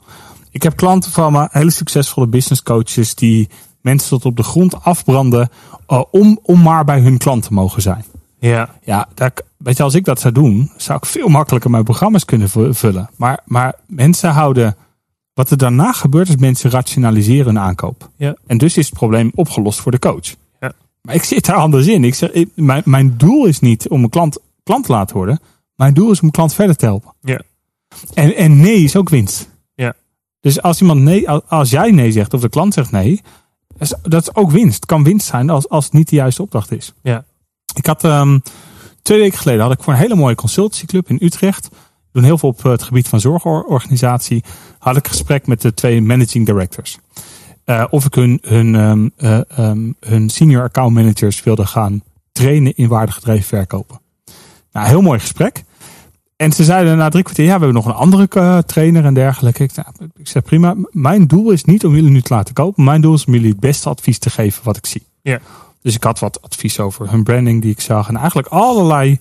[0.51, 3.49] Ik heb klanten van me, hele succesvolle business coaches die
[3.81, 5.49] mensen tot op de grond afbranden
[6.11, 8.05] om, om maar bij hun klant te mogen zijn.
[8.39, 11.83] ja, Ja, daar, weet je, als ik dat zou doen, zou ik veel makkelijker mijn
[11.83, 13.09] programma's kunnen vu- vullen.
[13.15, 14.75] Maar, maar mensen houden,
[15.37, 18.09] wat er daarna gebeurt is mensen rationaliseren hun aankoop.
[18.15, 18.35] Ja.
[18.47, 20.35] En dus is het probleem opgelost voor de coach.
[20.59, 20.71] Ja.
[21.01, 22.03] Maar ik zit daar anders in.
[22.03, 25.39] Ik zeg, ik- mijn, mijn doel is niet om een klant klant te laten worden.
[25.75, 27.13] Mijn doel is om een klant verder te helpen.
[27.21, 27.41] Ja.
[28.13, 29.49] En, en nee is ook winst.
[29.75, 29.93] Ja.
[30.39, 33.21] Dus als iemand nee, als- jij nee zegt of de klant zegt nee,
[33.77, 34.75] dat is, dat is ook winst.
[34.75, 36.93] Het kan winst zijn als, als het niet de juiste opdracht is.
[37.03, 37.23] ja,
[37.75, 38.39] Ik had ehm,
[39.01, 41.69] twee weken geleden had ik voor een hele mooie consultancyclub in Utrecht.
[42.11, 44.43] Doen heel veel op het gebied van zorgorganisatie.
[44.79, 46.97] Had ik gesprek met de twee managing directors.
[47.65, 52.75] Uh, of ik hun, hun, um, uh, um, hun senior account managers wilde gaan trainen
[52.75, 53.99] in waardegedreven verkopen.
[54.71, 55.63] Nou, heel mooi gesprek.
[56.35, 59.13] En ze zeiden na drie kwartier, ja, we hebben nog een andere uh, trainer en
[59.13, 59.63] dergelijke.
[59.63, 62.83] Ik, nou, ik zei prima, mijn doel is niet om jullie nu te laten kopen.
[62.83, 65.05] Mijn doel is om jullie het beste advies te geven wat ik zie.
[65.21, 65.39] Ja.
[65.81, 68.07] Dus ik had wat advies over hun branding die ik zag.
[68.07, 69.19] En eigenlijk allerlei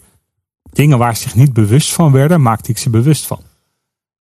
[0.76, 3.40] dingen waar ze zich niet bewust van werden, maakte ik ze bewust van.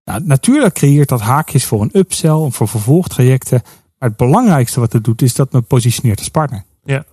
[0.05, 3.63] Nou, natuurlijk creëert dat haakjes voor een upsell voor vervolgtrajecten.
[3.99, 6.65] Maar het belangrijkste wat het doet, is dat me positioneert als partner.
[6.85, 7.05] Ja.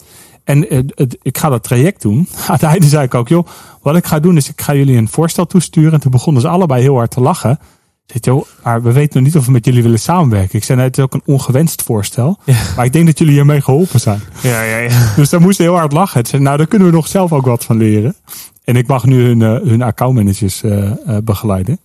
[0.44, 2.28] En het, het, ik ga dat traject doen.
[2.48, 3.48] Aan het einde zei ik ook, joh,
[3.82, 5.94] wat ik ga doen is, ik ga jullie een voorstel toesturen.
[5.94, 7.60] En toen begonnen ze allebei heel hard te lachen.
[8.06, 10.58] Zit joh, maar we weten nog niet of we met jullie willen samenwerken.
[10.58, 12.38] Ik zei, nee, het is ook een ongewenst voorstel.
[12.44, 12.56] Ja.
[12.76, 14.22] Maar ik denk dat jullie hiermee geholpen zijn.
[14.42, 15.14] Ja, ja, ja.
[15.16, 16.26] Dus daar moesten heel hard lachen.
[16.26, 18.16] Zei, nou, daar kunnen we nog zelf ook wat van leren.
[18.64, 21.80] En ik mag nu hun, uh, hun accountmanagers uh, uh, begeleiden.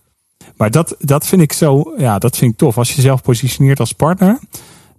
[0.57, 2.77] Maar dat, dat vind ik zo, ja, dat vind ik tof.
[2.77, 4.39] Als je jezelf positioneert als partner,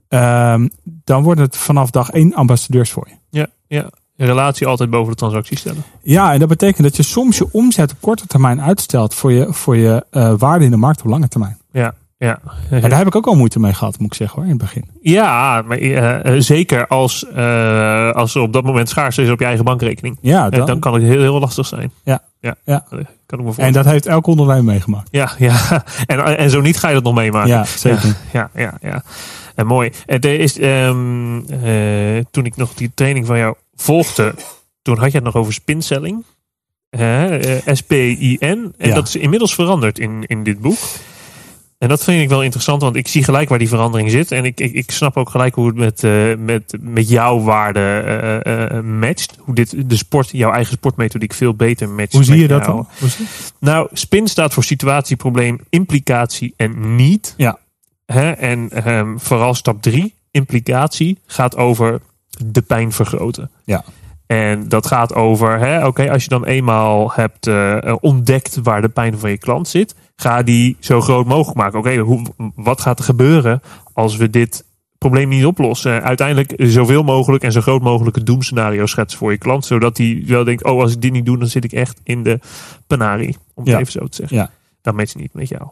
[0.08, 3.38] um, dan worden het vanaf dag één ambassadeurs voor je.
[3.38, 3.90] Ja, ja.
[4.16, 5.82] Een relatie altijd boven de transactie stellen.
[6.02, 9.52] Ja, en dat betekent dat je soms je omzet op korte termijn uitstelt voor je,
[9.52, 11.58] voor je uh, waarde in de markt op lange termijn.
[11.72, 12.40] Ja, ja.
[12.70, 14.60] En daar heb ik ook al moeite mee gehad, moet ik zeggen hoor, in het
[14.60, 14.84] begin.
[15.00, 19.44] Ja, maar uh, zeker als, uh, als er op dat moment schaars is op je
[19.44, 20.18] eigen bankrekening.
[20.20, 21.92] Ja, dan, dan kan het heel, heel lastig zijn.
[22.04, 22.54] Ja, ja.
[22.64, 22.84] ja.
[23.26, 25.08] Kan ik me en dat heeft elk ondernemer meegemaakt.
[25.10, 25.84] Ja, ja.
[26.06, 27.48] En, en zo niet ga je dat nog meemaken.
[27.48, 28.16] Ja, zeker.
[28.32, 29.02] Ja, ja, ja.
[29.54, 29.92] En mooi.
[30.06, 34.34] Er is, um, uh, toen ik nog die training van jou volgde,
[34.82, 36.24] toen had je het nog over spinselling.
[36.90, 37.34] Uh,
[37.66, 38.38] S-P-I-N.
[38.78, 38.94] En Ja.
[38.94, 40.78] dat is inmiddels veranderd in, in dit boek.
[41.78, 44.32] En dat vind ik wel interessant, want ik zie gelijk waar die verandering zit.
[44.32, 48.42] En ik, ik, ik snap ook gelijk hoe het met, uh, met, met jouw waarde
[48.46, 49.36] uh, matcht.
[49.40, 52.12] Hoe dit de sport, jouw eigen sportmethodiek veel beter matcht.
[52.12, 52.88] Hoe zie je dat dan?
[53.58, 57.34] Nou, spin staat voor situatie, probleem, implicatie en niet.
[57.36, 57.58] Ja.
[58.06, 58.30] Hè?
[58.30, 62.00] En ehm, vooral stap drie, implicatie, gaat over
[62.44, 63.50] de pijn vergroten.
[63.64, 63.84] Ja.
[64.26, 67.50] En dat gaat over, oké, als je dan eenmaal hebt
[68.00, 71.78] ontdekt waar de pijn van je klant zit, ga die zo groot mogelijk maken.
[71.78, 72.22] Oké, hoe
[72.54, 73.60] wat gaat er gebeuren
[73.92, 74.64] als we dit
[74.98, 76.02] probleem niet oplossen?
[76.02, 80.44] Uiteindelijk zoveel mogelijk en zo groot mogelijke doemscenario schetsen voor je klant, zodat hij wel
[80.44, 82.40] denkt, oh, als ik dit niet doe, dan zit ik echt in de
[82.86, 83.78] penarie, om het Ja.
[83.78, 84.36] even zo te zeggen.
[84.36, 84.50] Ja.
[84.82, 85.62] Dat matcht niet met jou.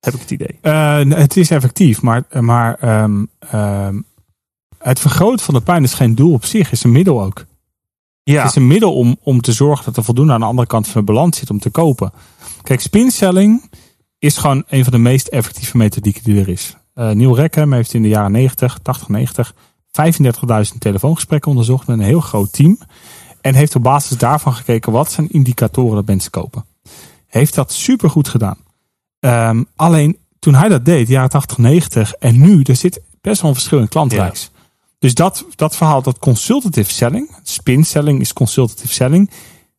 [0.00, 0.58] Heb ik het idee.
[0.62, 4.04] Uh, het is effectief, maar, maar um, um,
[4.78, 7.44] het vergroten van de pijn is geen doel op zich, is een middel ook.
[8.32, 8.42] Ja.
[8.42, 10.88] Het is een middel om, om te zorgen dat er voldoende aan de andere kant
[10.88, 12.12] van de balans zit om te kopen.
[12.62, 13.70] Kijk, spinselling
[14.18, 16.76] is gewoon een van de meest effectieve methodieken die er is.
[16.94, 19.54] Uh, Neil Rackham heeft in de jaren 90, 80, 90
[20.72, 22.78] 35.000 telefoongesprekken onderzocht met een heel groot team.
[23.40, 26.64] En heeft op basis daarvan gekeken wat zijn indicatoren dat mensen kopen.
[27.26, 28.58] Heeft dat supergoed gedaan.
[29.20, 33.50] Um, alleen toen hij dat deed, jaren 80, 90 en nu, er zit best wel
[33.50, 34.50] een verschil in klantreis.
[34.52, 34.57] Ja.
[34.98, 39.30] Dus dat, dat verhaal, dat consultative selling, spin selling is consultative selling.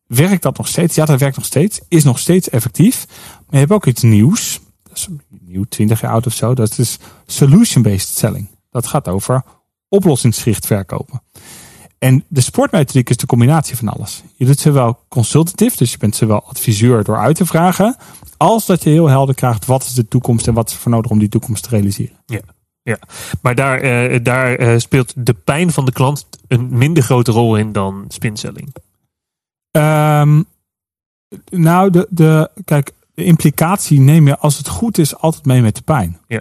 [0.06, 0.94] Werkt dat nog steeds?
[0.94, 1.80] Ja, dat werkt nog steeds.
[1.88, 3.06] Is nog steeds effectief.
[3.08, 4.60] Maar je hebt ook iets nieuws.
[4.82, 6.54] Dat is nieuw, 20 jaar oud of zo.
[6.54, 8.48] Dat is solution-based selling.
[8.70, 9.42] Dat gaat over
[9.88, 11.22] oplossingsgericht verkopen.
[11.98, 14.22] En de sportmethodiek is de combinatie van alles.
[14.36, 17.96] Je doet zowel consultative, dus je bent zowel adviseur door uit te vragen,
[18.36, 20.90] als dat je heel helder krijgt wat is de toekomst en wat is er voor
[20.90, 22.16] nodig om die toekomst te realiseren.
[22.26, 22.40] Ja.
[22.82, 22.98] Ja,
[23.42, 27.56] maar daar, uh, daar uh, speelt de pijn van de klant een minder grote rol
[27.56, 28.74] in dan spinselling.
[29.70, 30.44] Um,
[31.50, 35.76] nou, de, de, kijk, de implicatie neem je als het goed is altijd mee met
[35.76, 36.18] de pijn.
[36.26, 36.40] Ja.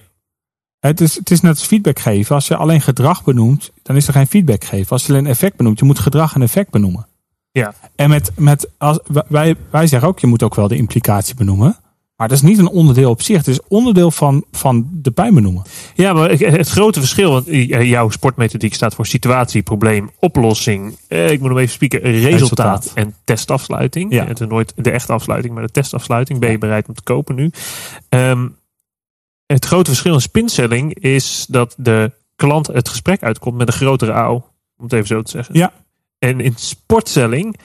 [0.80, 2.36] Het is, het is net als feedback geven.
[2.36, 4.90] Als je alleen gedrag benoemt, dan is er geen feedback geven.
[4.90, 7.08] Als je alleen effect benoemt, je moet gedrag en effect benoemen.
[7.52, 7.74] Ja.
[7.96, 11.78] En met, met als, wij, wij zeggen ook, je moet ook wel de implicatie benoemen.
[12.20, 13.38] Maar dat is niet een onderdeel op zich.
[13.38, 15.64] Het is onderdeel van, van de pijn benoemen.
[15.96, 17.46] Ja, maar het grote verschil, want
[17.88, 20.98] jouw sportmethodiek staat voor situatie, probleem, oplossing.
[21.08, 22.00] Eh, ik moet hem even spieken.
[22.00, 22.92] Resultaat, resultaat.
[22.94, 24.14] en testafsluiting.
[24.14, 24.26] Ja.
[24.26, 26.40] Het is nooit de echte afsluiting, maar de testafsluiting.
[26.40, 27.52] Ben je bereid om te kopen nu?
[28.10, 28.56] Um,
[29.46, 34.14] het grote verschil in spinselling is dat de klant het gesprek uitkomt met een grotere
[34.14, 34.34] AO.
[34.78, 35.56] Om het even zo te zeggen.
[35.56, 35.74] Ja.
[36.18, 37.60] En in sportselling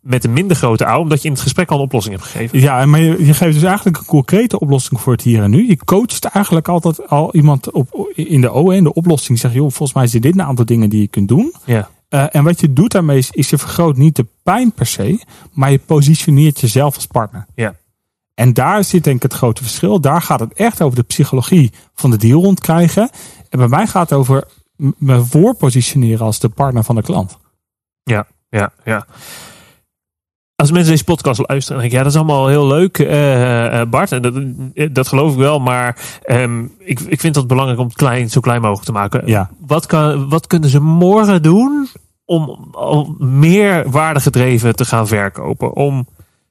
[0.00, 2.60] met een minder grote AO, omdat je in het gesprek al een oplossing hebt gegeven.
[2.60, 5.68] Ja, maar je, je geeft dus eigenlijk een concrete oplossing voor het hier en nu.
[5.68, 9.38] Je coacht eigenlijk altijd al iemand op, in de O, in de oplossing.
[9.38, 11.54] Zeg, joh, volgens mij zijn dit een aantal dingen die je kunt doen.
[11.64, 11.88] Ja.
[12.10, 15.20] Uh, en wat je doet daarmee is, is je vergroot niet de pijn per se,
[15.52, 17.46] maar je positioneert jezelf als partner.
[17.54, 17.74] Ja.
[18.34, 20.00] En daar zit denk ik het grote verschil.
[20.00, 23.10] Daar gaat het echt over de psychologie van de deal rondkrijgen.
[23.48, 24.44] En bij mij gaat het over
[24.76, 27.38] me voorpositioneren als de partner van de klant.
[28.02, 29.06] Ja, ja, ja.
[30.60, 34.12] Als mensen deze podcast luisteren, denk ik, ja, dat is allemaal heel leuk, uh, Bart.
[34.12, 34.34] En dat,
[34.94, 35.60] dat geloof ik wel.
[35.60, 39.26] Maar um, ik, ik vind het belangrijk om het klein, zo klein mogelijk te maken.
[39.26, 39.50] Ja.
[39.66, 41.88] Wat, kan, wat kunnen ze morgen doen
[42.24, 45.74] om, om meer waardegedreven te gaan verkopen?
[45.74, 46.08] Om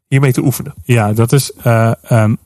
[0.07, 0.73] hiermee te oefenen?
[0.83, 2.37] Ja, dat is uh, um,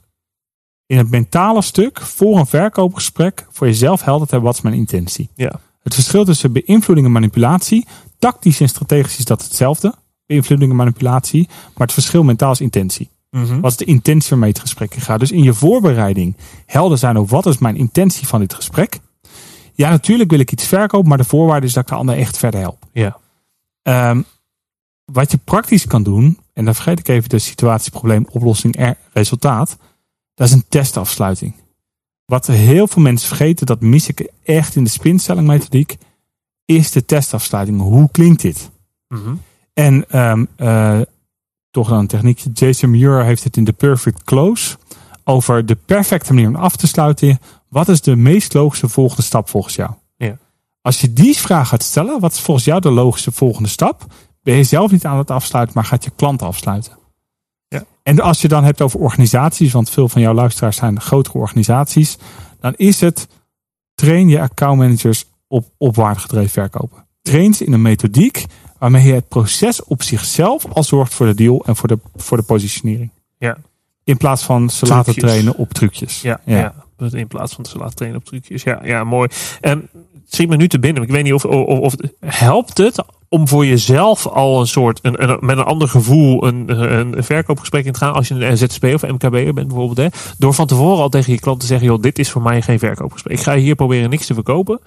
[0.86, 4.76] in het mentale stuk voor een verkoopgesprek voor jezelf helder te hebben wat is mijn
[4.76, 5.30] intentie.
[5.36, 5.52] Ja.
[5.84, 7.88] Het verschil tussen beïnvloeding en manipulatie,
[8.20, 9.94] tactisch en strategisch is dat hetzelfde
[10.34, 11.48] beïnvloeding en manipulatie.
[11.48, 13.10] Maar het verschil mentaal is intentie.
[13.30, 13.60] Mhm.
[13.60, 15.20] Wat is de intentie waarmee het gesprek gaat?
[15.20, 19.00] Dus in je voorbereiding helder zijn over wat is mijn intentie van dit gesprek.
[19.74, 22.38] Ja, natuurlijk wil ik iets verkopen, maar de voorwaarde is dat ik de ander echt
[22.38, 22.86] verder help.
[22.92, 23.18] Ja.
[24.10, 24.26] Um,
[25.06, 29.78] wat je praktisch kan doen, en dan vergeet ik even de situatie, probleem, oplossing, resultaat.
[30.34, 31.54] Dat is een testafsluiting.
[32.26, 35.98] Wat heel veel mensen vergeten, dat mis ik echt in de spinstelling methodiek,
[36.66, 37.82] is de testafsluiting.
[37.82, 38.70] Hoe klinkt dit?
[39.08, 39.40] Mm
[39.74, 41.02] en um, uh,
[41.72, 42.50] toch dan een techniekje.
[42.54, 44.78] Jason Muir heeft het in The Perfect Close
[45.24, 47.40] over de perfecte manier om af te sluiten.
[47.70, 49.92] Wat is de meest logische volgende stap volgens jou?
[50.16, 50.38] Ja.
[50.82, 54.06] Als je die vraag gaat stellen, wat is volgens jou de logische volgende stap?
[54.44, 56.98] Ben je zelf niet aan het afsluiten, maar gaat je klant afsluiten.
[57.68, 57.84] Ja.
[58.04, 62.18] En als je dan hebt over organisaties, want veel van jouw luisteraars zijn grotere organisaties,
[62.60, 63.28] dan is het
[63.96, 67.06] train je accountmanagers op, op waardegedreven verkopen.
[67.22, 68.46] Train ze in een methodiek
[68.84, 72.38] waarmee je het proces op zichzelf al zorgt voor de deal en voor de, voor
[72.38, 73.12] de positionering.
[73.38, 73.58] Ja.
[74.04, 76.22] In plaats van ze laten trainen op trucjes.
[76.22, 76.74] Ja, ja.
[76.98, 77.10] ja.
[77.12, 78.64] in plaats van ze laten trainen op trucjes.
[78.64, 79.30] Ja, ja mooi.
[79.62, 79.90] En
[80.28, 81.04] schiet me nu te binnen.
[81.04, 85.30] Ik weet niet of, of, of helpt het om voor jezelf al een soort, een,
[85.30, 88.14] een, met een ander gevoel, een, een verkoopgesprek in te gaan.
[88.14, 89.98] Als je een ZZP of MKB'er bent bijvoorbeeld.
[89.98, 92.62] Hè, door van tevoren al tegen je klant te zeggen, joh, dit is voor mij
[92.62, 93.38] geen verkoopgesprek.
[93.38, 94.80] Ik ga hier proberen niks te verkopen.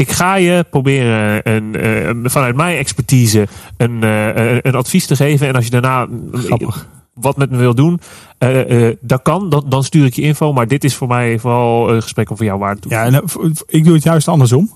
[0.00, 5.48] Ik ga je proberen een, uh, vanuit mijn expertise een, uh, een advies te geven.
[5.48, 6.88] En als je daarna Grappig.
[7.14, 8.00] wat met me wil doen,
[8.38, 9.50] uh, dat kan.
[9.50, 10.52] Dan, dan stuur ik je info.
[10.52, 12.90] Maar dit is voor mij vooral een gesprek om voor jou waarde toe.
[12.90, 13.24] Ja, en
[13.66, 14.70] ik doe het juist andersom.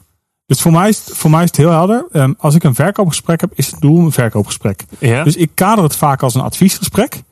[0.47, 2.07] Dus voor mij, is, voor mij is het heel helder.
[2.13, 4.85] Um, als ik een verkoopgesprek heb, is het doel een verkoopgesprek.
[4.99, 5.25] Ja?
[5.25, 7.23] Dus ik kader het vaak als een adviesgesprek.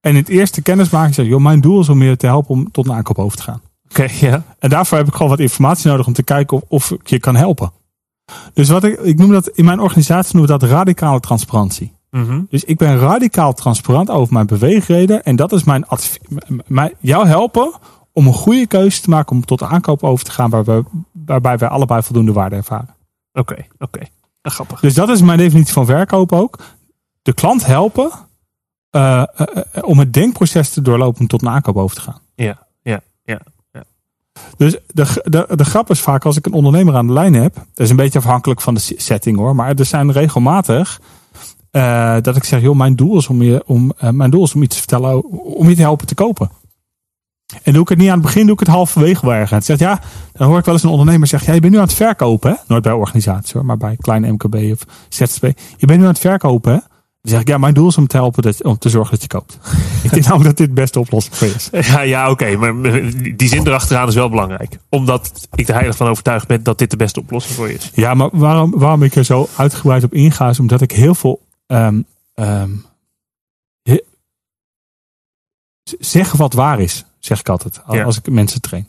[0.00, 2.50] En in het eerste kennismaking zeg ik, joh, mijn doel is om je te helpen
[2.50, 3.60] om tot een aankoop over te gaan.
[3.90, 4.44] Oké, okay, ja.
[4.58, 7.20] En daarvoor heb ik gewoon wat informatie nodig om te kijken of, of ik je
[7.20, 7.72] kan helpen.
[8.52, 11.92] Dus wat ik, ik noem dat in mijn organisatie noemen we dat radicale transparantie.
[12.10, 12.46] Mm -hmm.
[12.50, 15.24] Dus ik ben radicaal transparant over mijn beweegreden.
[15.24, 16.18] En dat is mijn advies.
[17.00, 17.72] Jou helpen
[18.12, 21.58] om een goede keuze te maken om tot aankoop over te gaan, waar we, waarbij
[21.58, 22.96] wij allebei voldoende waarde ervaren.
[23.32, 23.84] Oké, okay, oké.
[23.84, 24.10] Okay.
[24.42, 24.80] Grappig.
[24.80, 26.58] Dus dat is mijn definitie van verkoop ook.
[27.22, 28.10] De klant helpen
[28.90, 32.20] uh, uh, uh, om het denkproces te doorlopen om tot een aankoop over te gaan.
[32.34, 32.66] Ja.
[34.56, 37.54] Dus de, de, de grap is vaak als ik een ondernemer aan de lijn heb,
[37.54, 41.00] dat is een beetje afhankelijk van de setting hoor, maar er zijn regelmatig
[41.72, 44.54] uh, dat ik zeg, joh, mijn doel is om je, om, uh, mijn doel is
[44.54, 46.50] om iets te vertellen, om je te helpen te kopen.
[47.62, 49.66] En doe ik het niet aan het begin, doe ik het halverwege wel ergens.
[49.66, 50.00] Zegt ja,
[50.32, 52.50] dan hoor ik wel eens een ondernemer zeggen: ja, je bent nu aan het verkopen,
[52.50, 52.56] hè?
[52.66, 55.42] Nooit bij organisatie hoor, maar bij kleine MKB of ZZP.
[55.76, 56.78] Je bent nu aan het verkopen, hè?
[57.28, 59.22] Dan zeg ik, ja, mijn doel is om te helpen, dat, om te zorgen dat
[59.22, 59.58] je koopt.
[60.02, 61.70] ik denk namelijk dat dit de beste oplossing voor je is.
[61.86, 62.90] Ja, ja oké, okay, maar
[63.36, 64.78] die zin erachteraan is wel belangrijk.
[64.88, 67.90] Omdat ik er heilig van overtuigd ben dat dit de beste oplossing voor je is.
[67.94, 71.40] Ja, maar waarom, waarom ik er zo uitgebreid op inga, is omdat ik heel veel
[71.66, 72.84] um, um,
[73.82, 74.00] he,
[75.98, 78.20] zeggen wat waar is zeg ik altijd, als ja.
[78.24, 78.88] ik mensen train.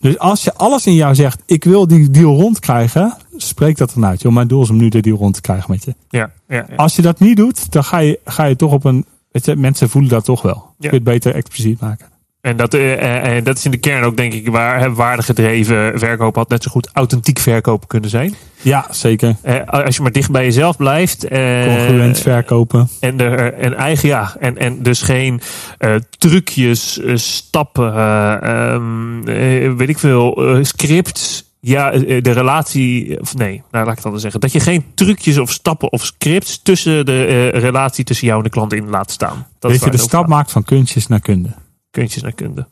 [0.00, 4.06] Dus als je alles in jou zegt, ik wil die deal rondkrijgen, spreek dat dan
[4.06, 4.22] uit.
[4.22, 5.94] Joh, mijn doel is om nu de deal rond te krijgen met je.
[6.08, 6.76] Ja, ja, ja.
[6.76, 9.56] Als je dat niet doet, dan ga je, ga je toch op een, weet je,
[9.56, 10.74] mensen voelen dat toch wel.
[10.78, 12.06] Je kunt het beter expliciet maken.
[12.46, 16.34] En dat, uh, uh, dat is in de kern ook, denk ik, waar waardegedreven verkoop
[16.34, 18.34] had net zo goed authentiek verkopen kunnen zijn.
[18.62, 19.36] Ja, zeker.
[19.66, 21.28] Als je maar dicht bij jezelf blijft.
[21.28, 22.88] Congruent verkopen.
[23.00, 24.36] En, de, en eigen, ja.
[24.40, 25.40] En, en dus geen
[26.18, 28.00] trucjes, stappen,
[28.50, 29.24] um,
[29.76, 31.44] weet ik veel, scripts.
[31.60, 33.20] Ja, de relatie.
[33.20, 34.40] Of nee, nou laat ik het anders zeggen.
[34.40, 38.50] Dat je geen trucjes of stappen of scripts tussen de relatie tussen jou en de
[38.50, 39.46] klant in laat staan.
[39.58, 41.64] Dat je, de stap maakt van kunstjes naar kunde
[41.96, 42.66] kunstjes naar kunde.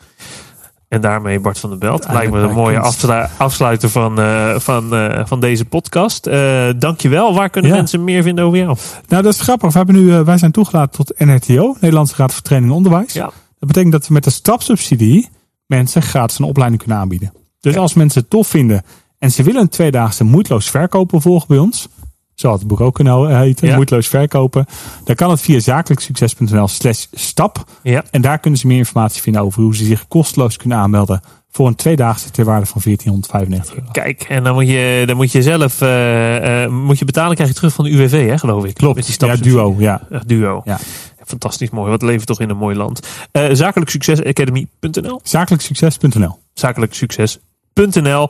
[0.88, 2.06] En daarmee Bart van der Belt.
[2.12, 6.26] Lijkt me een mooie afslu afsluiter van, uh, van, uh, van deze podcast.
[6.26, 7.34] Uh, dankjewel.
[7.34, 7.76] Waar kunnen ja.
[7.76, 8.76] mensen meer vinden over jou?
[9.08, 9.72] Nou, dat is grappig.
[9.72, 13.12] We hebben nu, wij zijn toegelaten tot NRTO, Nederlandse Raad voor Training en Onderwijs.
[13.12, 13.24] Ja.
[13.58, 15.28] Dat betekent dat we met de stapsubsidie
[15.66, 17.32] mensen gratis een opleiding kunnen aanbieden.
[17.60, 17.80] Dus ja.
[17.80, 18.82] als mensen het tof vinden
[19.18, 21.88] en ze willen een tweedaagse moeiteloos verkopen volgen bij ons,
[22.34, 23.74] zo had het boek ook kunnen heten, ja.
[23.74, 24.66] moeiteloos verkopen.
[25.04, 27.64] Dan kan het via zakelijksucces.nl slash stap.
[27.82, 28.04] Ja.
[28.10, 31.20] En daar kunnen ze meer informatie vinden over hoe ze zich kosteloos kunnen aanmelden
[31.54, 33.88] voor een tweedaagse ter waarde van 1495 euro.
[33.92, 37.48] Kijk, en dan moet je, dan moet je zelf uh, uh, moet je betalen, krijg
[37.50, 38.74] je terug van de UWV, hè, geloof ik.
[38.74, 40.02] Klopt, Met die ja, duo, ja.
[40.26, 40.62] duo.
[40.64, 40.78] Ja.
[41.26, 41.90] fantastisch mooi.
[41.90, 43.06] Wat leven toch in een mooi land.
[43.32, 48.28] Uh, zakelijksuccesacademy.nl Zakelijksucces.nl Zakelijksucces.nl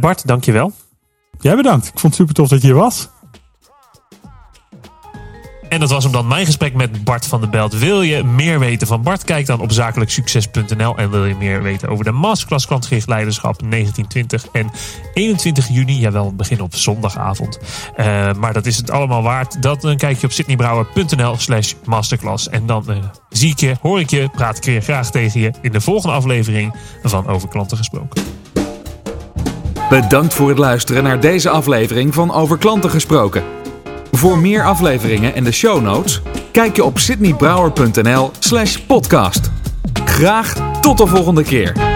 [0.00, 0.72] Bart, dankjewel.
[1.40, 1.86] Jij bedankt.
[1.86, 3.08] Ik vond het super tof dat je hier was.
[5.72, 7.78] En dat was hem dan mijn gesprek met Bart van der Belt.
[7.78, 9.24] Wil je meer weten van Bart?
[9.24, 10.96] Kijk dan op zakelijksucces.nl.
[10.96, 14.70] En wil je meer weten over de masterclass klantgericht leiderschap 1920 en
[15.14, 15.98] 21 juni?
[15.98, 17.58] Jawel, het begin op zondagavond.
[17.96, 19.62] Uh, maar dat is het allemaal waard.
[19.62, 22.48] Dat dan kijk je op sydneybrouwer.nl slash masterclass.
[22.48, 22.96] En dan uh,
[23.28, 26.16] zie ik je, hoor ik je, praat ik weer graag tegen je in de volgende
[26.16, 28.22] aflevering van Over Klanten Gesproken.
[29.88, 33.61] Bedankt voor het luisteren naar deze aflevering van Over Klanten Gesproken.
[34.16, 39.50] Voor meer afleveringen en de show notes, kijk je op sydneybrouwer.nl slash podcast.
[40.04, 41.91] Graag tot de volgende keer.